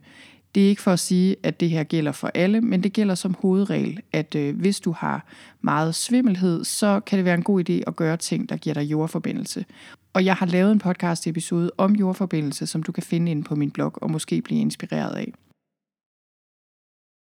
[0.54, 3.14] Det er ikke for at sige, at det her gælder for alle, men det gælder
[3.14, 5.26] som hovedregel, at øh, hvis du har
[5.60, 8.82] meget svimmelhed, så kan det være en god idé at gøre ting, der giver dig
[8.82, 9.64] jordforbindelse.
[10.12, 13.54] Og jeg har lavet en podcast episode om jordforbindelse, som du kan finde inde på
[13.54, 15.32] min blog og måske blive inspireret af.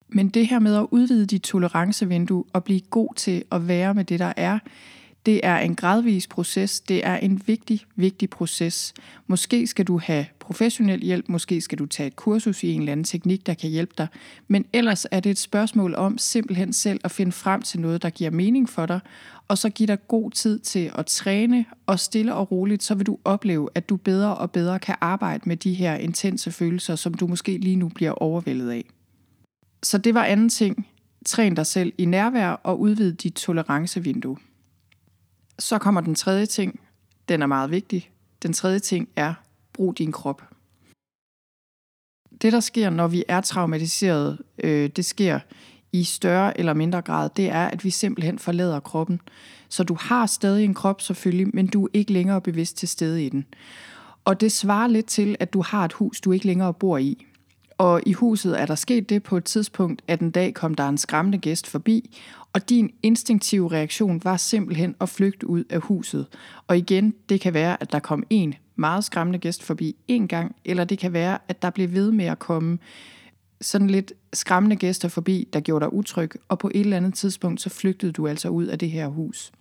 [0.08, 4.04] Men det her med at udvide dit tolerancevindue og blive god til at være med
[4.06, 4.60] det, der er,
[5.26, 6.80] det er en gradvis proces.
[6.80, 8.94] Det er en vigtig, vigtig proces.
[9.28, 12.92] Måske skal du have professionel hjælp, måske skal du tage et kursus i en eller
[12.92, 14.08] anden teknik, der kan hjælpe dig.
[14.48, 18.10] Men ellers er det et spørgsmål om simpelthen selv at finde frem til noget, der
[18.10, 19.00] giver mening for dig,
[19.48, 23.06] og så give dig god tid til at træne, og stille og roligt, så vil
[23.06, 27.14] du opleve, at du bedre og bedre kan arbejde med de her intense følelser, som
[27.14, 28.86] du måske lige nu bliver overvældet af.
[29.84, 30.88] Så det var anden ting.
[31.26, 34.38] Træn dig selv i nærvær og udvid dit tolerancevindue.
[35.60, 36.80] Så kommer den tredje ting.
[37.30, 38.12] Den er meget vigtig.
[38.44, 39.34] Den tredje ting er,
[39.74, 40.42] brug din krop.
[42.42, 45.40] Det, der sker, når vi er traumatiseret, øh, det sker
[45.92, 49.22] i større eller mindre grad, det er, at vi simpelthen forlader kroppen.
[49.70, 53.26] Så du har stadig en krop selvfølgelig, men du er ikke længere bevidst til stede
[53.26, 53.46] i den.
[54.26, 57.26] Og det svarer lidt til, at du har et hus, du ikke længere bor i.
[57.78, 60.90] Og i huset er der sket det på et tidspunkt, at en dag kom der
[60.90, 62.18] en skræmmende gæst forbi,
[62.54, 66.28] og din instinktive reaktion var simpelthen at flygte ud af huset.
[66.68, 70.56] Og igen, det kan være, at der kom en meget skræmmende gæst forbi en gang,
[70.66, 72.78] eller det kan være, at der blev ved med at komme
[73.62, 77.62] sådan lidt skræmmende gæster forbi, der gjorde dig utryg, og på et eller andet tidspunkt,
[77.62, 79.52] så flygtede du altså ud af det her hus.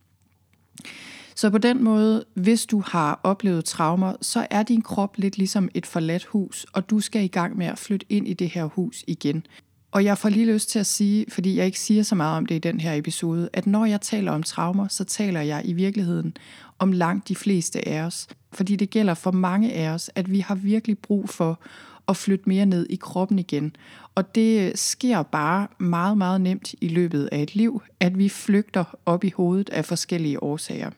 [1.35, 5.69] Så på den måde, hvis du har oplevet traumer, så er din krop lidt ligesom
[5.75, 8.65] et forladt hus, og du skal i gang med at flytte ind i det her
[8.65, 9.47] hus igen.
[9.91, 12.47] Og jeg får lige lyst til at sige, fordi jeg ikke siger så meget om
[12.47, 15.73] det i den her episode, at når jeg taler om traumer, så taler jeg i
[15.73, 16.37] virkeligheden
[16.79, 18.27] om langt de fleste af os.
[18.53, 21.61] Fordi det gælder for mange af os, at vi har virkelig brug for
[22.09, 23.77] at flytte mere ned i kroppen igen.
[24.15, 28.85] Og det sker bare meget, meget nemt i løbet af et liv, at vi flygter
[29.07, 30.91] op i hovedet af forskellige årsager.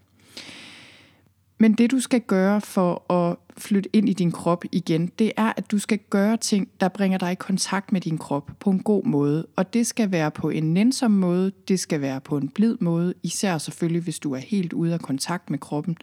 [1.63, 5.53] Men det du skal gøre for at flytte ind i din krop igen, det er,
[5.57, 8.83] at du skal gøre ting, der bringer dig i kontakt med din krop på en
[8.83, 9.47] god måde.
[9.57, 13.15] Og det skal være på en nænsom måde, det skal være på en blid måde,
[13.23, 15.97] især selvfølgelig, hvis du er helt ude af kontakt med kroppen.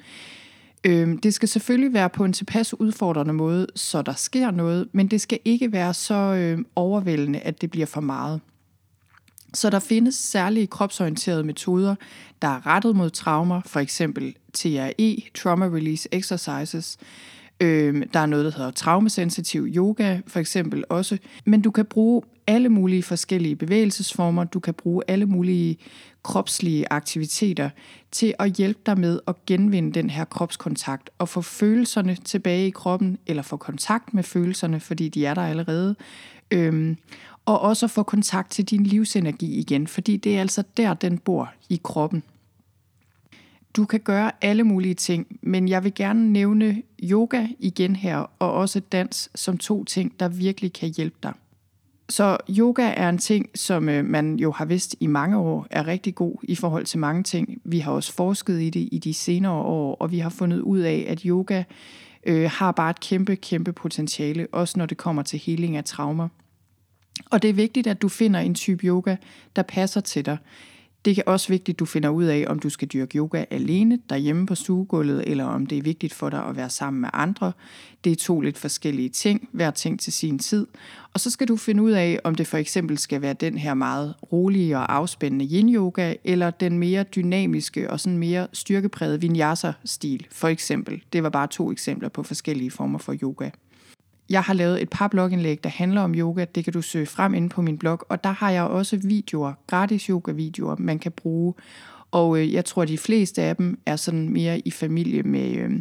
[0.83, 5.07] Øhm, det skal selvfølgelig være på en tilpas udfordrende måde, så der sker noget, men
[5.07, 8.41] det skal ikke være så øh, overvældende, at det bliver for meget.
[9.53, 11.95] Så der findes særlige kropsorienterede metoder,
[12.41, 16.97] der er rettet mod traumer, for eksempel TRE, Trauma Release Exercises.
[17.59, 21.17] Øhm, der er noget, der hedder traumasensitiv yoga, for eksempel også.
[21.45, 25.77] Men du kan bruge alle mulige forskellige bevægelsesformer, du kan bruge alle mulige
[26.23, 27.69] kropslige aktiviteter
[28.11, 32.69] til at hjælpe dig med at genvinde den her kropskontakt og få følelserne tilbage i
[32.69, 35.95] kroppen, eller få kontakt med følelserne, fordi de er der allerede.
[36.51, 36.97] Øhm,
[37.47, 41.53] og også få kontakt til din livsenergi igen, fordi det er altså der, den bor
[41.69, 42.23] i kroppen.
[43.75, 48.53] Du kan gøre alle mulige ting, men jeg vil gerne nævne yoga igen her, og
[48.53, 51.33] også dans som to ting, der virkelig kan hjælpe dig.
[52.09, 55.87] Så yoga er en ting, som øh, man jo har vidst i mange år er
[55.87, 57.61] rigtig god i forhold til mange ting.
[57.63, 60.79] Vi har også forsket i det i de senere år, og vi har fundet ud
[60.79, 61.63] af, at yoga
[62.23, 66.27] øh, har bare et kæmpe, kæmpe potentiale, også når det kommer til heling af traumer.
[67.25, 69.15] Og det er vigtigt, at du finder en type yoga,
[69.55, 70.37] der passer til dig.
[71.05, 73.99] Det er også vigtigt, at du finder ud af, om du skal dyrke yoga alene
[74.09, 77.51] derhjemme på stuegulvet, eller om det er vigtigt for dig at være sammen med andre.
[78.03, 80.67] Det er to lidt forskellige ting, hver ting til sin tid.
[81.13, 83.73] Og så skal du finde ud af, om det for eksempel skal være den her
[83.73, 90.47] meget rolige og afspændende yin-yoga, eller den mere dynamiske og sådan mere styrkepræget vinyasa-stil, for
[90.47, 91.03] eksempel.
[91.13, 93.49] Det var bare to eksempler på forskellige former for yoga.
[94.29, 96.45] Jeg har lavet et par blogindlæg, der handler om yoga.
[96.55, 97.99] Det kan du søge frem inde på min blog.
[98.09, 101.53] Og der har jeg også videoer, gratis yoga-videoer, man kan bruge.
[102.11, 105.55] Og øh, jeg tror, at de fleste af dem er sådan mere i familie med
[105.55, 105.71] øh,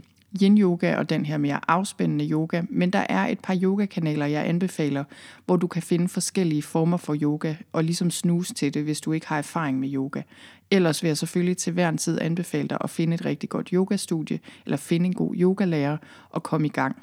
[0.42, 2.62] yin-yoga og den her mere afspændende yoga.
[2.68, 5.04] Men der er et par yogakanaler, jeg anbefaler,
[5.46, 9.12] hvor du kan finde forskellige former for yoga og ligesom snuse til det, hvis du
[9.12, 10.22] ikke har erfaring med yoga.
[10.70, 13.68] Ellers vil jeg selvfølgelig til hver en tid anbefale dig at finde et rigtig godt
[13.68, 15.96] yogastudie, eller finde en god yogalærer
[16.30, 16.96] og komme i gang.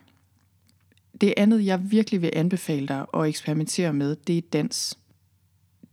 [1.24, 5.00] Det andet, jeg virkelig vil anbefale dig at eksperimentere med, det er dans.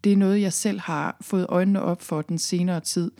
[0.04, 3.10] Det er noget, jeg selv har fået øjnene op for den senere tid.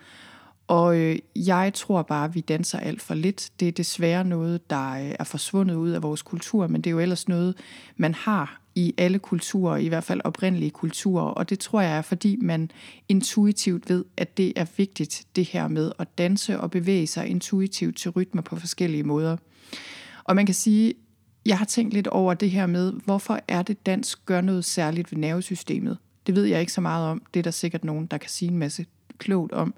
[0.67, 3.51] Og øh, jeg tror bare, at vi danser alt for lidt.
[3.61, 6.93] Det er desværre noget, der øh, er forsvundet ud af vores kultur, men det er
[6.93, 7.57] jo ellers noget,
[7.97, 11.25] man har i alle kulturer, i hvert fald oprindelige kulturer.
[11.25, 12.71] Og det tror jeg er, fordi man
[13.09, 17.97] intuitivt ved, at det er vigtigt, det her med at danse og bevæge sig intuitivt
[17.97, 19.37] til rytmer på forskellige måder.
[20.25, 20.95] Og man kan sige,
[21.47, 25.13] jeg har tænkt lidt over det her med, hvorfor er det dansk gør noget særligt
[25.13, 25.99] ved nervesystemet?
[26.27, 27.23] Det ved jeg ikke så meget om.
[27.35, 28.87] Det er der sikkert nogen, der kan sige en masse
[29.19, 29.75] klogt om.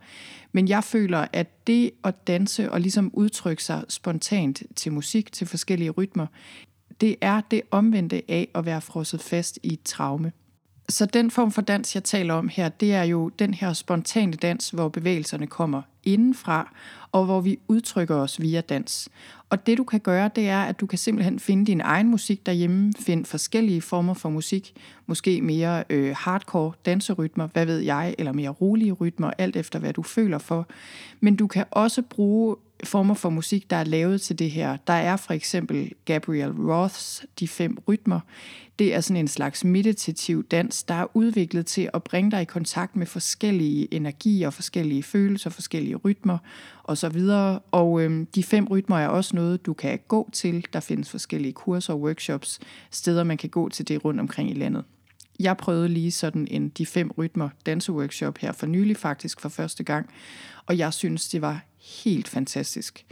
[0.53, 5.47] Men jeg føler, at det at danse og ligesom udtrykke sig spontant til musik, til
[5.47, 6.27] forskellige rytmer,
[7.01, 10.33] det er det omvendte af at være frosset fast i et traume.
[10.89, 14.33] Så den form for dans, jeg taler om her, det er jo den her spontane
[14.33, 16.75] dans, hvor bevægelserne kommer indenfra,
[17.13, 19.09] og hvor vi udtrykker os via dans.
[19.51, 22.47] Og det du kan gøre, det er, at du kan simpelthen finde din egen musik
[22.47, 24.73] derhjemme, finde forskellige former for musik,
[25.07, 29.93] måske mere øh, hardcore danserytmer, hvad ved jeg, eller mere rolige rytmer, alt efter hvad
[29.93, 30.67] du føler for.
[31.21, 34.77] Men du kan også bruge former for musik, der er lavet til det her.
[34.87, 38.21] Der er for eksempel Gabriel Roths De Fem Rytmer.
[38.79, 42.45] Det er sådan en slags meditativ dans, der er udviklet til at bringe dig i
[42.45, 46.39] kontakt med forskellige energier, forskellige følelser, forskellige rytmer
[46.85, 47.21] osv.
[47.71, 50.67] Og øhm, de fem rytmer er også noget, du kan gå til.
[50.73, 54.55] Der findes forskellige kurser og workshops, steder man kan gå til det rundt omkring i
[54.55, 54.85] landet.
[55.41, 59.85] Jeg prøvede lige sådan en de fem rytmer danseworkshop her for nylig faktisk for første
[59.85, 60.09] gang,
[60.67, 63.07] og jeg synes, det var helt fantastisk.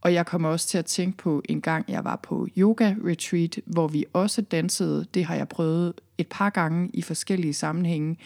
[0.00, 3.60] Og jeg kommer også til at tænke på en gang, jeg var på yoga retreat,
[3.66, 5.06] hvor vi også dansede.
[5.14, 8.16] Det har jeg prøvet et par gange i forskellige sammenhænge.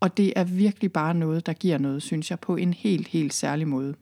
[0.00, 3.34] Og det er virkelig bare noget, der giver noget, synes jeg, på en helt, helt
[3.34, 3.94] særlig måde.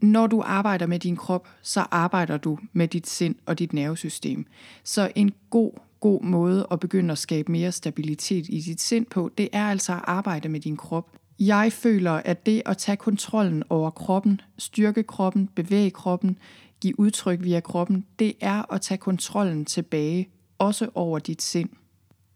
[0.00, 4.46] Når du arbejder med din krop, så arbejder du med dit sind og dit nervesystem.
[4.84, 9.30] Så en god, god måde at begynde at skabe mere stabilitet i dit sind på,
[9.38, 11.10] det er altså at arbejde med din krop.
[11.40, 16.38] Jeg føler, at det at tage kontrollen over kroppen, styrke kroppen, bevæge kroppen,
[16.80, 21.68] give udtryk via kroppen, det er at tage kontrollen tilbage, også over dit sind.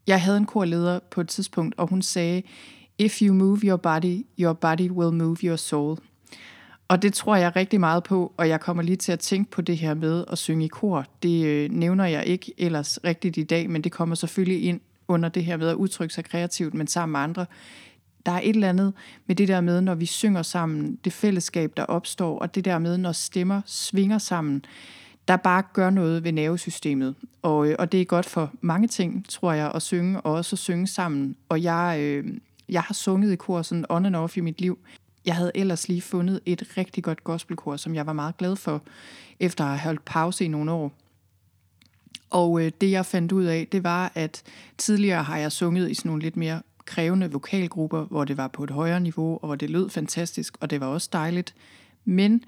[0.06, 2.42] Jeg havde en korleder på et tidspunkt, og hun sagde,
[2.98, 5.98] If you move your body, your body will move your soul.
[6.88, 9.62] Og det tror jeg rigtig meget på, og jeg kommer lige til at tænke på
[9.62, 11.06] det her med at synge i kor.
[11.22, 15.28] Det øh, nævner jeg ikke ellers rigtigt i dag, men det kommer selvfølgelig ind under
[15.28, 17.46] det her med at udtrykke sig kreativt, men sammen med andre.
[18.26, 18.92] Der er et eller andet
[19.26, 22.78] med det der med, når vi synger sammen, det fællesskab, der opstår, og det der
[22.78, 24.64] med, når stemmer svinger sammen,
[25.28, 27.14] der bare gør noget ved nervesystemet.
[27.42, 30.54] Og, øh, og det er godt for mange ting, tror jeg, at synge, og også
[30.54, 31.36] at synge sammen.
[31.48, 32.24] Og jeg, øh,
[32.68, 34.78] jeg har sunget i kor sådan on and off i mit liv.
[35.26, 38.82] Jeg havde ellers lige fundet et rigtig godt gospelkor, som jeg var meget glad for,
[39.40, 40.92] efter at have holdt pause i nogle år.
[42.30, 44.42] Og øh, det jeg fandt ud af, det var, at
[44.78, 48.64] tidligere har jeg sunget i sådan nogle lidt mere krævende vokalgrupper, hvor det var på
[48.64, 51.54] et højere niveau, og hvor det lød fantastisk, og det var også dejligt.
[52.04, 52.44] Men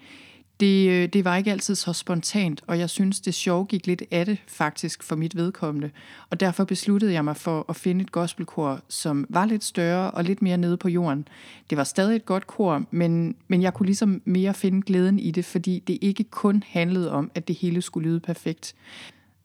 [0.60, 4.02] det, øh, det var ikke altid så spontant, og jeg synes, det sjov gik lidt
[4.10, 5.90] af det faktisk for mit vedkommende.
[6.30, 10.24] Og derfor besluttede jeg mig for at finde et gospelkor, som var lidt større og
[10.24, 11.28] lidt mere nede på jorden.
[11.70, 15.30] Det var stadig et godt kor, men, men jeg kunne ligesom mere finde glæden i
[15.30, 18.74] det, fordi det ikke kun handlede om, at det hele skulle lyde perfekt.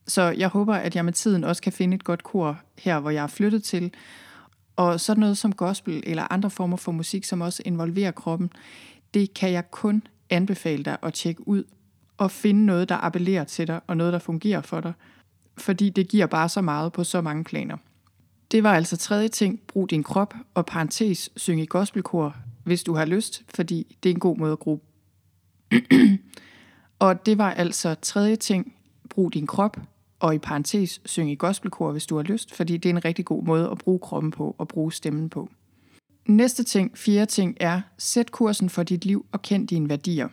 [0.07, 3.09] Så jeg håber, at jeg med tiden også kan finde et godt kor her, hvor
[3.09, 3.91] jeg er flyttet til.
[4.77, 8.49] Og sådan noget som gospel eller andre former for musik, som også involverer kroppen,
[9.13, 11.63] det kan jeg kun anbefale dig at tjekke ud
[12.17, 14.93] og finde noget, der appellerer til dig, og noget, der fungerer for dig.
[15.57, 17.77] Fordi det giver bare så meget på så mange planer.
[18.51, 22.93] Det var altså tredje ting, brug din krop, og parentes, syng i gospelkor, hvis du
[22.93, 24.85] har lyst, fordi det er en god måde at gruppe.
[26.99, 28.73] og det var altså tredje ting,
[29.09, 29.77] brug din krop,
[30.19, 33.25] og i parentes, syng i gospelkor, hvis du har lyst, fordi det er en rigtig
[33.25, 35.49] god måde at bruge kroppen på og bruge stemmen på.
[36.27, 40.27] Næste ting, fjerde ting, er sæt kursen for dit liv og kend dine værdier.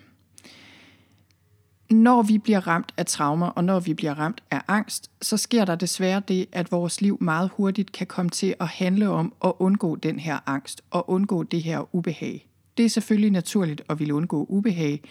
[1.90, 5.64] Når vi bliver ramt af traumer, og når vi bliver ramt af angst, så sker
[5.64, 9.52] der desværre det, at vores liv meget hurtigt kan komme til at handle om at
[9.58, 12.48] undgå den her angst og undgå det her ubehag.
[12.76, 15.02] Det er selvfølgelig naturligt at ville undgå ubehag,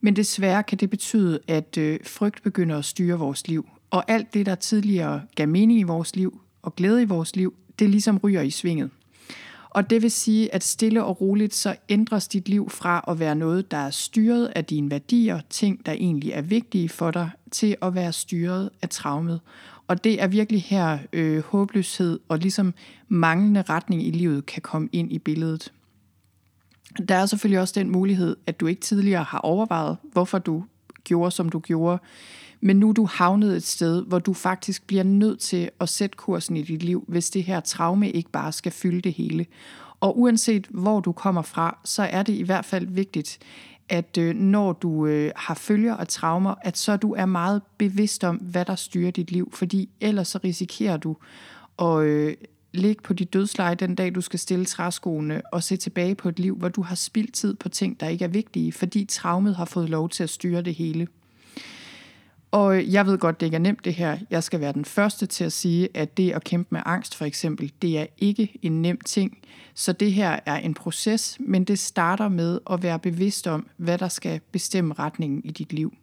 [0.00, 3.68] men desværre kan det betyde, at øh, frygt begynder at styre vores liv.
[3.90, 7.54] Og alt det, der tidligere gav mening i vores liv og glæde i vores liv,
[7.78, 8.90] det ligesom ryger i svinget.
[9.70, 13.34] Og det vil sige, at stille og roligt så ændres dit liv fra at være
[13.34, 17.76] noget, der er styret af dine værdier, ting, der egentlig er vigtige for dig, til
[17.82, 19.40] at være styret af traumet.
[19.88, 22.74] Og det er virkelig her øh, håbløshed og ligesom
[23.08, 25.72] manglende retning i livet kan komme ind i billedet.
[27.08, 30.64] Der er selvfølgelig også den mulighed, at du ikke tidligere har overvejet, hvorfor du
[31.04, 31.98] gjorde, som du gjorde.
[32.60, 36.16] Men nu er du havnet et sted, hvor du faktisk bliver nødt til at sætte
[36.16, 39.46] kursen i dit liv, hvis det her traume ikke bare skal fylde det hele.
[40.00, 43.38] Og uanset hvor du kommer fra, så er det i hvert fald vigtigt,
[43.88, 48.24] at øh, når du øh, har følger og traumer, at så du er meget bevidst
[48.24, 51.16] om, hvad der styrer dit liv, fordi ellers så risikerer du
[51.78, 52.34] at øh,
[52.72, 56.38] ligge på dit dødsleje den dag, du skal stille træskoene og se tilbage på et
[56.38, 59.64] liv, hvor du har spildt tid på ting, der ikke er vigtige, fordi traumet har
[59.64, 61.06] fået lov til at styre det hele.
[62.50, 64.18] Og jeg ved godt, det ikke er nemt det her.
[64.30, 67.24] Jeg skal være den første til at sige, at det at kæmpe med angst for
[67.24, 69.38] eksempel, det er ikke en nem ting.
[69.74, 73.98] Så det her er en proces, men det starter med at være bevidst om, hvad
[73.98, 75.94] der skal bestemme retningen i dit liv.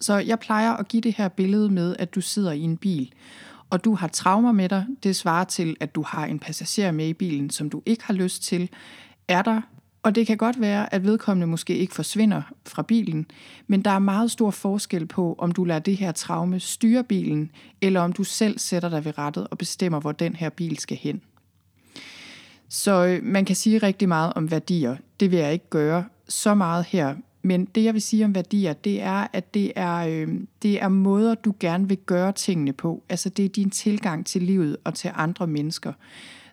[0.00, 3.12] Så jeg plejer at give det her billede med, at du sidder i en bil,
[3.70, 4.86] og du har traumer med dig.
[5.02, 8.14] Det svarer til, at du har en passager med i bilen, som du ikke har
[8.14, 8.70] lyst til.
[9.28, 9.60] Er der
[10.04, 13.26] og det kan godt være, at vedkommende måske ikke forsvinder fra bilen,
[13.66, 17.50] men der er meget stor forskel på, om du lader det her traume styre bilen,
[17.80, 20.96] eller om du selv sætter dig ved rettet og bestemmer, hvor den her bil skal
[20.96, 21.20] hen.
[22.68, 24.96] Så øh, man kan sige rigtig meget om værdier.
[25.20, 27.14] Det vil jeg ikke gøre så meget her.
[27.42, 30.28] Men det jeg vil sige om værdier, det er, at det er, øh,
[30.62, 33.02] det er måder, du gerne vil gøre tingene på.
[33.08, 35.92] Altså det er din tilgang til livet og til andre mennesker.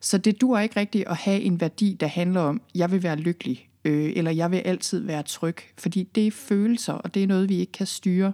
[0.02, 3.16] Så det dur ikke rigtigt at have en værdi, der handler om, jeg vil være
[3.16, 5.58] lykkelig, øh, eller jeg vil altid være tryg.
[5.78, 8.34] Fordi det er følelser, og det er noget, vi ikke kan styre.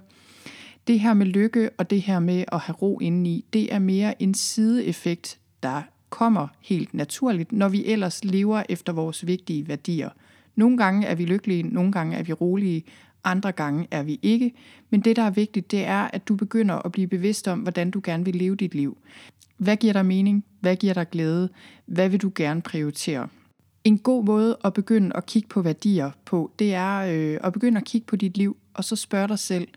[0.88, 4.22] Det her med lykke og det her med at have ro indeni, det er mere
[4.22, 10.10] en sideeffekt, der kommer helt naturligt, når vi ellers lever efter vores vigtige værdier.
[10.56, 12.84] Nogle gange er vi lykkelige, nogle gange er vi rolige,
[13.24, 14.54] andre gange er vi ikke.
[14.90, 17.92] Men det, der er vigtigt, det er, at du begynder at blive bevidst om, hvordan
[17.92, 18.98] du gerne vil leve dit liv.
[19.58, 20.46] Hvad giver dig mening?
[20.60, 21.50] Hvad giver dig glæde?
[21.86, 23.28] Hvad vil du gerne prioritere?
[23.84, 27.78] En god måde at begynde at kigge på værdier på, det er øh, at begynde
[27.78, 29.68] at kigge på dit liv, og så spørge dig selv,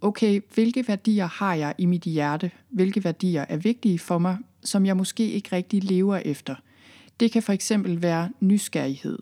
[0.00, 2.50] okay, hvilke værdier har jeg i mit hjerte?
[2.68, 6.54] Hvilke værdier er vigtige for mig, som jeg måske ikke rigtig lever efter?
[7.20, 9.18] Det kan for eksempel være nysgerrighed,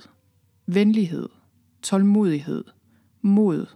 [0.66, 1.28] venlighed,
[1.82, 2.64] tålmodighed,
[3.22, 3.66] mod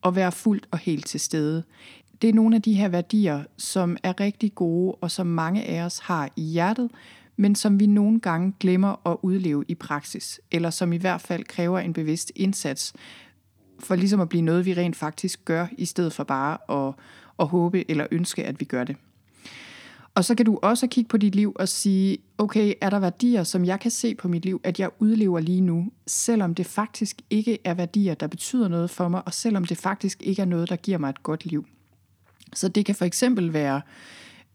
[0.00, 1.62] og være fuldt og helt til stede.
[2.22, 5.82] Det er nogle af de her værdier, som er rigtig gode og som mange af
[5.82, 6.90] os har i hjertet,
[7.36, 11.44] men som vi nogle gange glemmer at udleve i praksis, eller som i hvert fald
[11.44, 12.92] kræver en bevidst indsats,
[13.78, 16.94] for ligesom at blive noget, vi rent faktisk gør, i stedet for bare at,
[17.38, 18.96] at håbe eller ønske, at vi gør det.
[20.14, 23.44] Og så kan du også kigge på dit liv og sige, okay, er der værdier,
[23.44, 27.16] som jeg kan se på mit liv, at jeg udlever lige nu, selvom det faktisk
[27.30, 30.68] ikke er værdier, der betyder noget for mig, og selvom det faktisk ikke er noget,
[30.68, 31.66] der giver mig et godt liv.
[32.54, 33.80] Så det kan for eksempel være,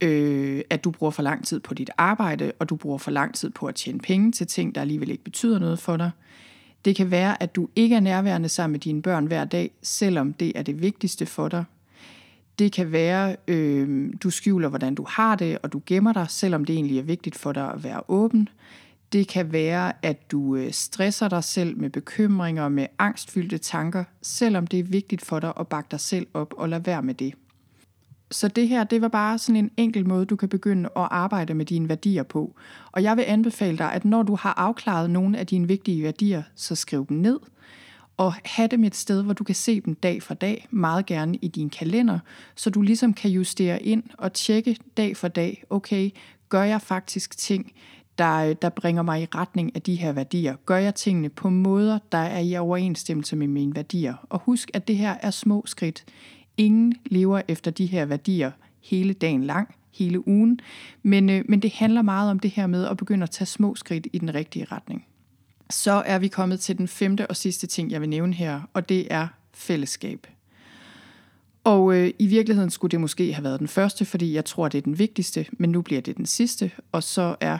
[0.01, 3.35] øh, at du bruger for lang tid på dit arbejde, og du bruger for lang
[3.35, 6.11] tid på at tjene penge til ting, der alligevel ikke betyder noget for dig.
[6.85, 10.33] Det kan være, at du ikke er nærværende sammen med dine børn hver dag, selvom
[10.33, 11.63] det er det vigtigste for dig.
[12.59, 16.65] Det kan være, øh, du skjuler, hvordan du har det, og du gemmer dig, selvom
[16.65, 18.49] det egentlig er vigtigt for dig at være åben.
[19.13, 24.67] Det kan være, at du øh, stresser dig selv med bekymringer, med angstfyldte tanker, selvom
[24.67, 27.33] det er vigtigt for dig at bakke dig selv op og lade være med det.
[28.31, 31.53] Så det her, det var bare sådan en enkel måde, du kan begynde at arbejde
[31.53, 32.55] med dine værdier på.
[32.91, 36.43] Og jeg vil anbefale dig, at når du har afklaret nogle af dine vigtige værdier,
[36.55, 37.39] så skriv dem ned.
[38.17, 41.37] Og have dem et sted, hvor du kan se dem dag for dag, meget gerne
[41.41, 42.19] i din kalender,
[42.55, 46.09] så du ligesom kan justere ind og tjekke dag for dag, okay,
[46.49, 47.71] gør jeg faktisk ting,
[48.17, 50.55] der, der bringer mig i retning af de her værdier?
[50.65, 54.13] Gør jeg tingene på måder, der er i overensstemmelse med mine værdier?
[54.29, 56.05] Og husk, at det her er små skridt.
[56.61, 58.51] Ingen lever efter de her værdier
[58.81, 60.59] hele dagen lang, hele ugen,
[61.03, 63.75] men, øh, men det handler meget om det her med at begynde at tage små
[63.75, 65.05] skridt i den rigtige retning.
[65.69, 68.89] Så er vi kommet til den femte og sidste ting, jeg vil nævne her, og
[68.89, 70.27] det er fællesskab.
[71.63, 74.77] Og øh, i virkeligheden skulle det måske have været den første, fordi jeg tror, det
[74.77, 77.57] er den vigtigste, men nu bliver det den sidste, og så er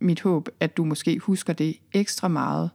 [0.00, 2.70] mit håb, at du måske husker det ekstra meget.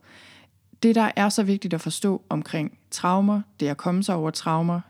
[0.84, 4.82] Det, der er så vigtigt at forstå omkring traumer, det at komme sig over traumer,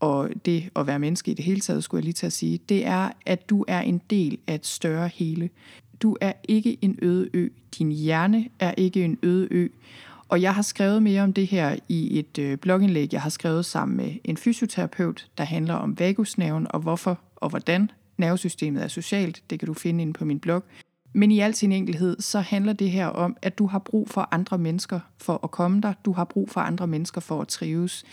[0.00, 2.60] og det at være menneske i det hele taget, skulle jeg lige til at sige,
[2.68, 5.50] det er, at du er en del af et større hele.
[6.02, 7.48] Du er ikke en øde ø.
[7.78, 9.68] Din hjerne er ikke en øde ø.
[10.28, 13.64] Og jeg har skrevet mere om det her i et øh, blogindlæg, jeg har skrevet
[13.64, 19.42] sammen med en fysioterapeut, der handler om vagusnerven og hvorfor og hvordan nervesystemet er socialt.
[19.50, 20.64] Det kan du finde inde på min blog.
[21.12, 24.28] Men i al sin enkelhed, så handler det her om, at du har brug for
[24.30, 25.92] andre mennesker for at komme der.
[26.04, 28.04] Du har brug for andre mennesker for at trives.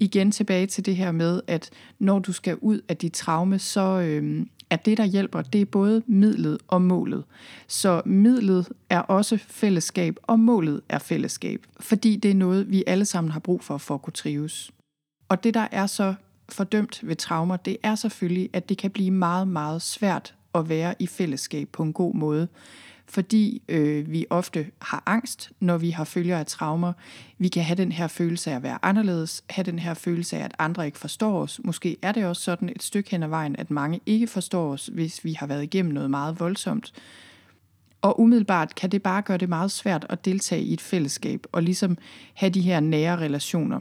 [0.00, 4.00] Igen tilbage til det her med, at når du skal ud af dit traume, så
[4.00, 7.24] øh, er det, der hjælper, det er både midlet og målet.
[7.68, 11.66] Så midlet er også fællesskab, og målet er fællesskab.
[11.80, 14.70] Fordi det er noget, vi alle sammen har brug for, for at kunne trives.
[15.28, 16.14] Og det, der er så
[16.48, 20.94] fordømt ved traumer, det er selvfølgelig, at det kan blive meget, meget svært at være
[20.98, 22.48] i fællesskab på en god måde.
[23.06, 26.92] Fordi øh, vi ofte har angst, når vi har følger af traumer.
[27.38, 30.44] Vi kan have den her følelse af at være anderledes, have den her følelse af,
[30.44, 31.60] at andre ikke forstår os.
[31.64, 34.86] Måske er det også sådan et stykke hen ad vejen, at mange ikke forstår os,
[34.86, 36.92] hvis vi har været igennem noget meget voldsomt.
[38.02, 41.62] Og umiddelbart kan det bare gøre det meget svært at deltage i et fællesskab og
[41.62, 41.98] ligesom
[42.34, 43.80] have de her nære relationer.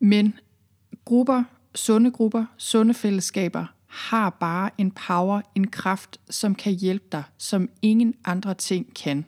[0.00, 0.34] Men
[1.04, 1.44] grupper,
[1.74, 3.66] sunde grupper, sunde fællesskaber
[3.96, 9.24] har bare en power, en kraft, som kan hjælpe dig, som ingen andre ting kan.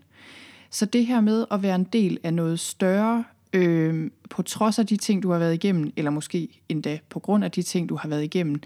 [0.70, 4.86] Så det her med at være en del af noget større, øh, på trods af
[4.86, 7.96] de ting, du har været igennem, eller måske endda på grund af de ting, du
[7.96, 8.60] har været igennem,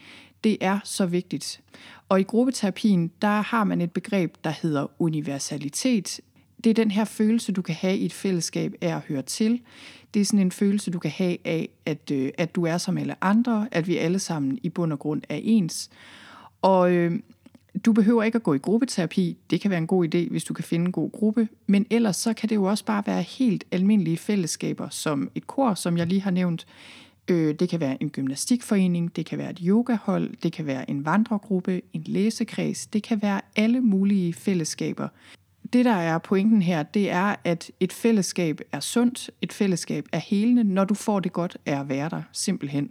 [0.45, 1.61] det er så vigtigt.
[2.09, 6.21] Og i gruppeterapien, der har man et begreb, der hedder universalitet.
[6.65, 9.61] Det er den her følelse, du kan have i et fællesskab af at høre til.
[10.15, 12.99] Det er sådan en følelse, du kan have af, at, øh, at du er som
[12.99, 15.91] alle andre, at vi alle sammen i bund og grund er ens.
[16.63, 17.19] Og øh,
[17.85, 19.37] du behøver ikke at gå i gruppeterapi.
[19.51, 21.49] Det kan være en god idé, hvis du kan finde en god gruppe.
[21.67, 25.75] Men ellers så kan det jo også bare være helt almindelige fællesskaber, som et kor,
[25.75, 26.67] som jeg lige har nævnt.
[27.29, 31.05] Øh, det kan være en gymnastikforening, det kan være et yogahold, det kan være en
[31.05, 32.87] vandregruppe, en læsekreds.
[32.87, 35.09] Det kan være alle mulige fællesskaber
[35.73, 40.19] det, der er pointen her, det er, at et fællesskab er sundt, et fællesskab er
[40.19, 42.91] helende, når du får det godt af at være der, simpelthen.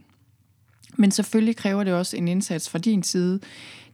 [0.97, 3.39] Men selvfølgelig kræver det også en indsats fra din side.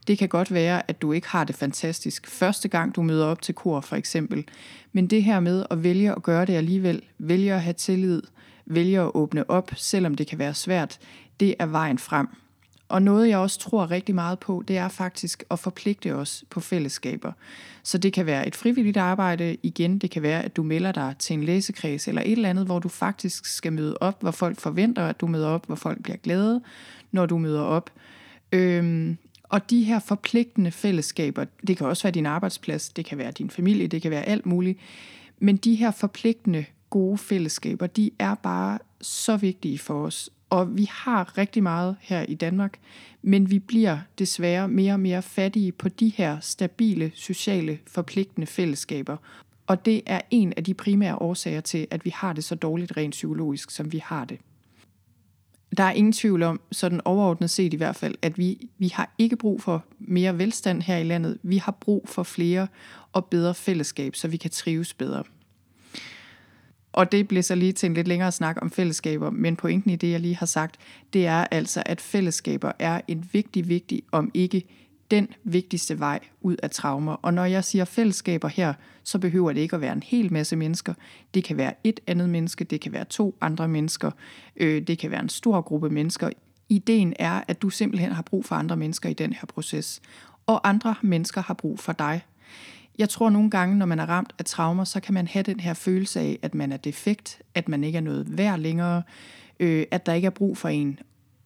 [0.06, 3.42] Det kan godt være, at du ikke har det fantastisk første gang, du møder op
[3.42, 4.44] til kor, for eksempel.
[4.92, 8.22] Men det her med at vælge at gøre det alligevel, vælge at have tillid,
[8.66, 10.98] vælge at åbne op, selvom det kan være svært,
[11.40, 12.28] det er vejen frem.
[12.88, 16.60] Og noget, jeg også tror rigtig meget på, det er faktisk at forpligte os på
[16.60, 17.32] fællesskaber.
[17.82, 19.56] Så det kan være et frivilligt arbejde.
[19.62, 22.66] Igen, det kan være, at du melder dig til en læsekreds eller et eller andet,
[22.66, 26.02] hvor du faktisk skal møde op, hvor folk forventer, at du møder op, hvor folk
[26.02, 26.60] bliver glade,
[27.12, 27.90] når du møder op.
[28.52, 29.16] Øhm,
[29.50, 33.50] Og de her forpligtende fællesskaber, det kan også være din arbejdsplads, det kan være din
[33.50, 34.78] familie, det kan være alt muligt,
[35.38, 40.30] men de her forpligtende gode fællesskaber, de er bare så vigtige for os.
[40.50, 42.78] Og vi har rigtig meget her i Danmark,
[43.22, 49.16] men vi bliver desværre mere og mere fattige på de her stabile, sociale, forpligtende fællesskaber.
[49.66, 52.96] Og det er en af de primære årsager til, at vi har det så dårligt
[52.96, 54.38] rent psykologisk, som vi har det.
[55.76, 59.14] Der er ingen tvivl om, sådan overordnet set i hvert fald, at vi, vi har
[59.18, 61.38] ikke brug for mere velstand her i landet.
[61.42, 62.66] Vi har brug for flere
[63.12, 65.24] og bedre fællesskab, så vi kan trives bedre.
[66.98, 69.96] Og det bliver så lige til en lidt længere snak om fællesskaber, men pointen i
[69.96, 70.76] det, jeg lige har sagt,
[71.12, 74.64] det er altså, at fællesskaber er en vigtig, vigtig, om ikke
[75.10, 77.12] den vigtigste vej ud af traumer.
[77.12, 78.74] Og når jeg siger fællesskaber her,
[79.04, 80.94] så behøver det ikke at være en hel masse mennesker.
[81.34, 84.10] Det kan være et andet menneske, det kan være to andre mennesker,
[84.56, 86.30] øh, det kan være en stor gruppe mennesker.
[86.68, 90.00] Ideen er, at du simpelthen har brug for andre mennesker i den her proces,
[90.46, 92.22] og andre mennesker har brug for dig.
[92.98, 95.60] Jeg tror nogle gange, når man er ramt af traumer, så kan man have den
[95.60, 99.02] her følelse af, at man er defekt, at man ikke er noget værd længere,
[99.60, 100.98] øh, at der ikke er brug for en.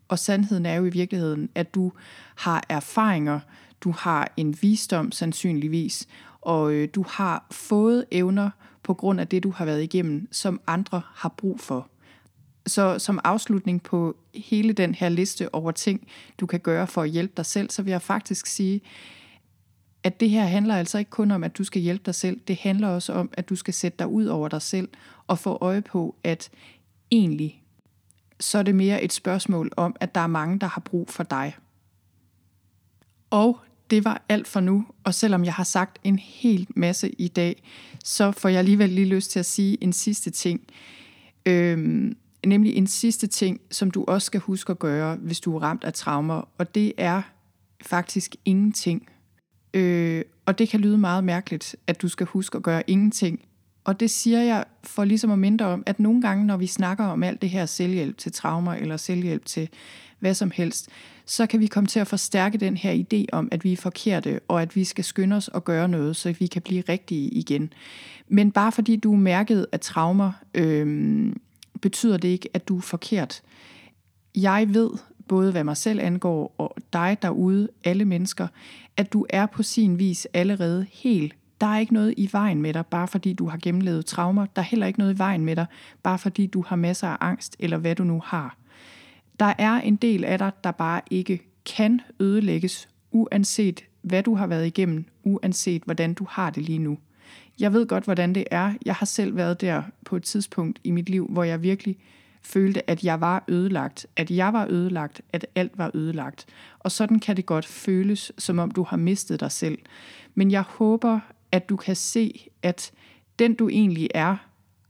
[0.09, 1.93] Og sandheden er jo i virkeligheden, at du
[2.37, 3.41] har erfaringer,
[3.81, 6.09] du har en visdom sandsynligvis,
[6.41, 8.51] og øh, du har fået evner
[8.83, 11.89] på grund af det, du har været igennem, som andre har brug for.
[12.67, 16.07] Så som afslutning på hele den her liste over ting,
[16.41, 18.81] du kan gøre for at hjælpe dig selv, så vil jeg faktisk sige,
[20.05, 22.41] at det her handler altså ikke kun om, at du skal hjælpe dig selv.
[22.49, 24.89] Det handler også om, at du skal sætte dig ud over dig selv
[25.27, 26.51] og få øje på, at
[27.11, 27.63] egentlig
[28.41, 31.23] så er det mere et spørgsmål om, at der er mange, der har brug for
[31.23, 31.57] dig.
[33.31, 33.59] Og
[33.91, 37.63] det var alt for nu, og selvom jeg har sagt en hel masse i dag,
[38.05, 40.61] så får jeg alligevel lige lyst til at sige en sidste ting.
[41.47, 45.63] Øhm, nemlig en sidste ting, som du også skal huske at gøre, hvis du er
[45.63, 47.23] ramt af traumer, og det er
[47.83, 49.09] faktisk ingenting.
[49.75, 53.41] Øh, og det kan lyde meget mærkeligt, at du skal huske at gøre ingenting.
[53.85, 57.05] Og det siger jeg for ligesom at mindre om, at nogle gange, når vi snakker
[57.05, 59.69] om alt det her selvhjælp til traumer eller selvhjælp til
[60.19, 60.89] hvad som helst,
[61.27, 64.41] så kan vi komme til at forstærke den her idé om, at vi er forkerte,
[64.49, 67.73] og at vi skal skynde os at gøre noget, så vi kan blive rigtige igen.
[68.29, 71.33] Men bare fordi du er mærket af traumer, øh,
[71.81, 73.43] betyder det ikke, at du er forkert.
[74.35, 74.91] Jeg ved,
[75.29, 78.47] både hvad mig selv angår og dig derude, alle mennesker,
[78.97, 81.35] at du er på sin vis allerede helt.
[81.61, 84.47] Der er ikke noget i vejen med dig, bare fordi du har gennemlevet traumer.
[84.47, 85.67] Der er heller ikke noget i vejen med dig,
[86.03, 88.57] bare fordi du har masser af angst, eller hvad du nu har.
[89.41, 91.41] Der er en del af dig, der bare ikke
[91.77, 96.99] kan ødelægges, uanset hvad du har været igennem, uanset hvordan du har det lige nu.
[97.61, 98.75] Jeg ved godt, hvordan det er.
[98.85, 101.97] Jeg har selv været der på et tidspunkt i mit liv, hvor jeg virkelig
[102.43, 106.47] følte, at jeg var ødelagt, at jeg var ødelagt, at alt var ødelagt.
[106.79, 109.79] Og sådan kan det godt føles, som om du har mistet dig selv.
[110.35, 111.21] Men jeg håber,
[111.53, 112.93] at du kan se, at
[113.39, 114.37] den du egentlig er,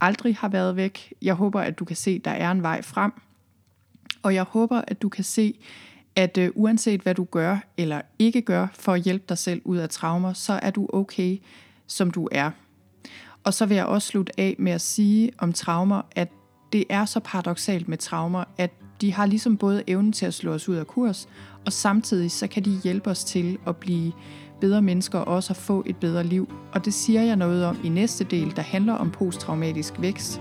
[0.00, 1.12] aldrig har været væk.
[1.22, 3.12] Jeg håber, at du kan se, at der er en vej frem.
[4.22, 5.58] Og jeg håber, at du kan se,
[6.16, 9.76] at øh, uanset hvad du gør eller ikke gør for at hjælpe dig selv ud
[9.76, 11.38] af traumer, så er du okay,
[11.86, 12.50] som du er.
[13.44, 16.28] Og så vil jeg også slutte af med at sige om traumer, at
[16.72, 18.70] det er så paradoxalt med traumer, at
[19.00, 21.28] de har ligesom både evnen til at slå os ud af kurs,
[21.66, 24.12] og samtidig så kan de hjælpe os til at blive
[24.60, 26.52] bedre mennesker og også at få et bedre liv.
[26.72, 30.40] Og det siger jeg noget om i næste del, der handler om posttraumatisk vækst.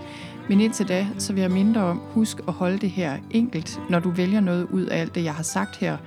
[0.49, 3.99] Men indtil da, så vil jeg mindre om, husk at holde det her enkelt, når
[3.99, 5.97] du vælger noget ud af alt det, jeg har sagt her.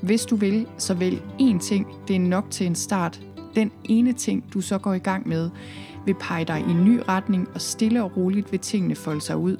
[0.00, 1.86] Hvis du vil, så vælg én ting.
[2.08, 3.20] Det er nok til en start.
[3.54, 5.50] Den ene ting, du så går i gang med,
[6.06, 9.36] vil pege dig i en ny retning, og stille og roligt vil tingene folde sig
[9.36, 9.56] ud.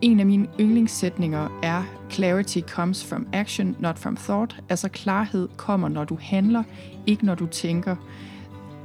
[0.00, 4.56] En af mine yndlingssætninger er Clarity comes from action, not from thought.
[4.68, 6.62] Altså klarhed kommer, når du handler,
[7.06, 7.96] ikke når du tænker.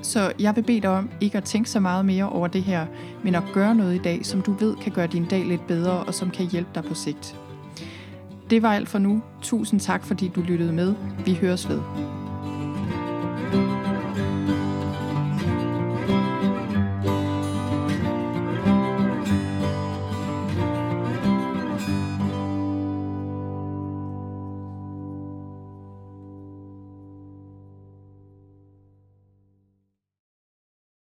[0.02, 2.86] Så jeg vil bede dig om ikke at tænke så meget mere over det her,
[3.24, 5.92] men at gøre noget i dag, som du ved kan gøre din dag lidt bedre,
[5.92, 7.36] og som kan hjælpe dig på sigt.
[8.50, 9.22] Det var alt for nu.
[9.42, 10.96] Tusind tak, fordi du lyttede med.
[11.26, 11.82] Vi høres ved.
[13.52, 13.85] thank you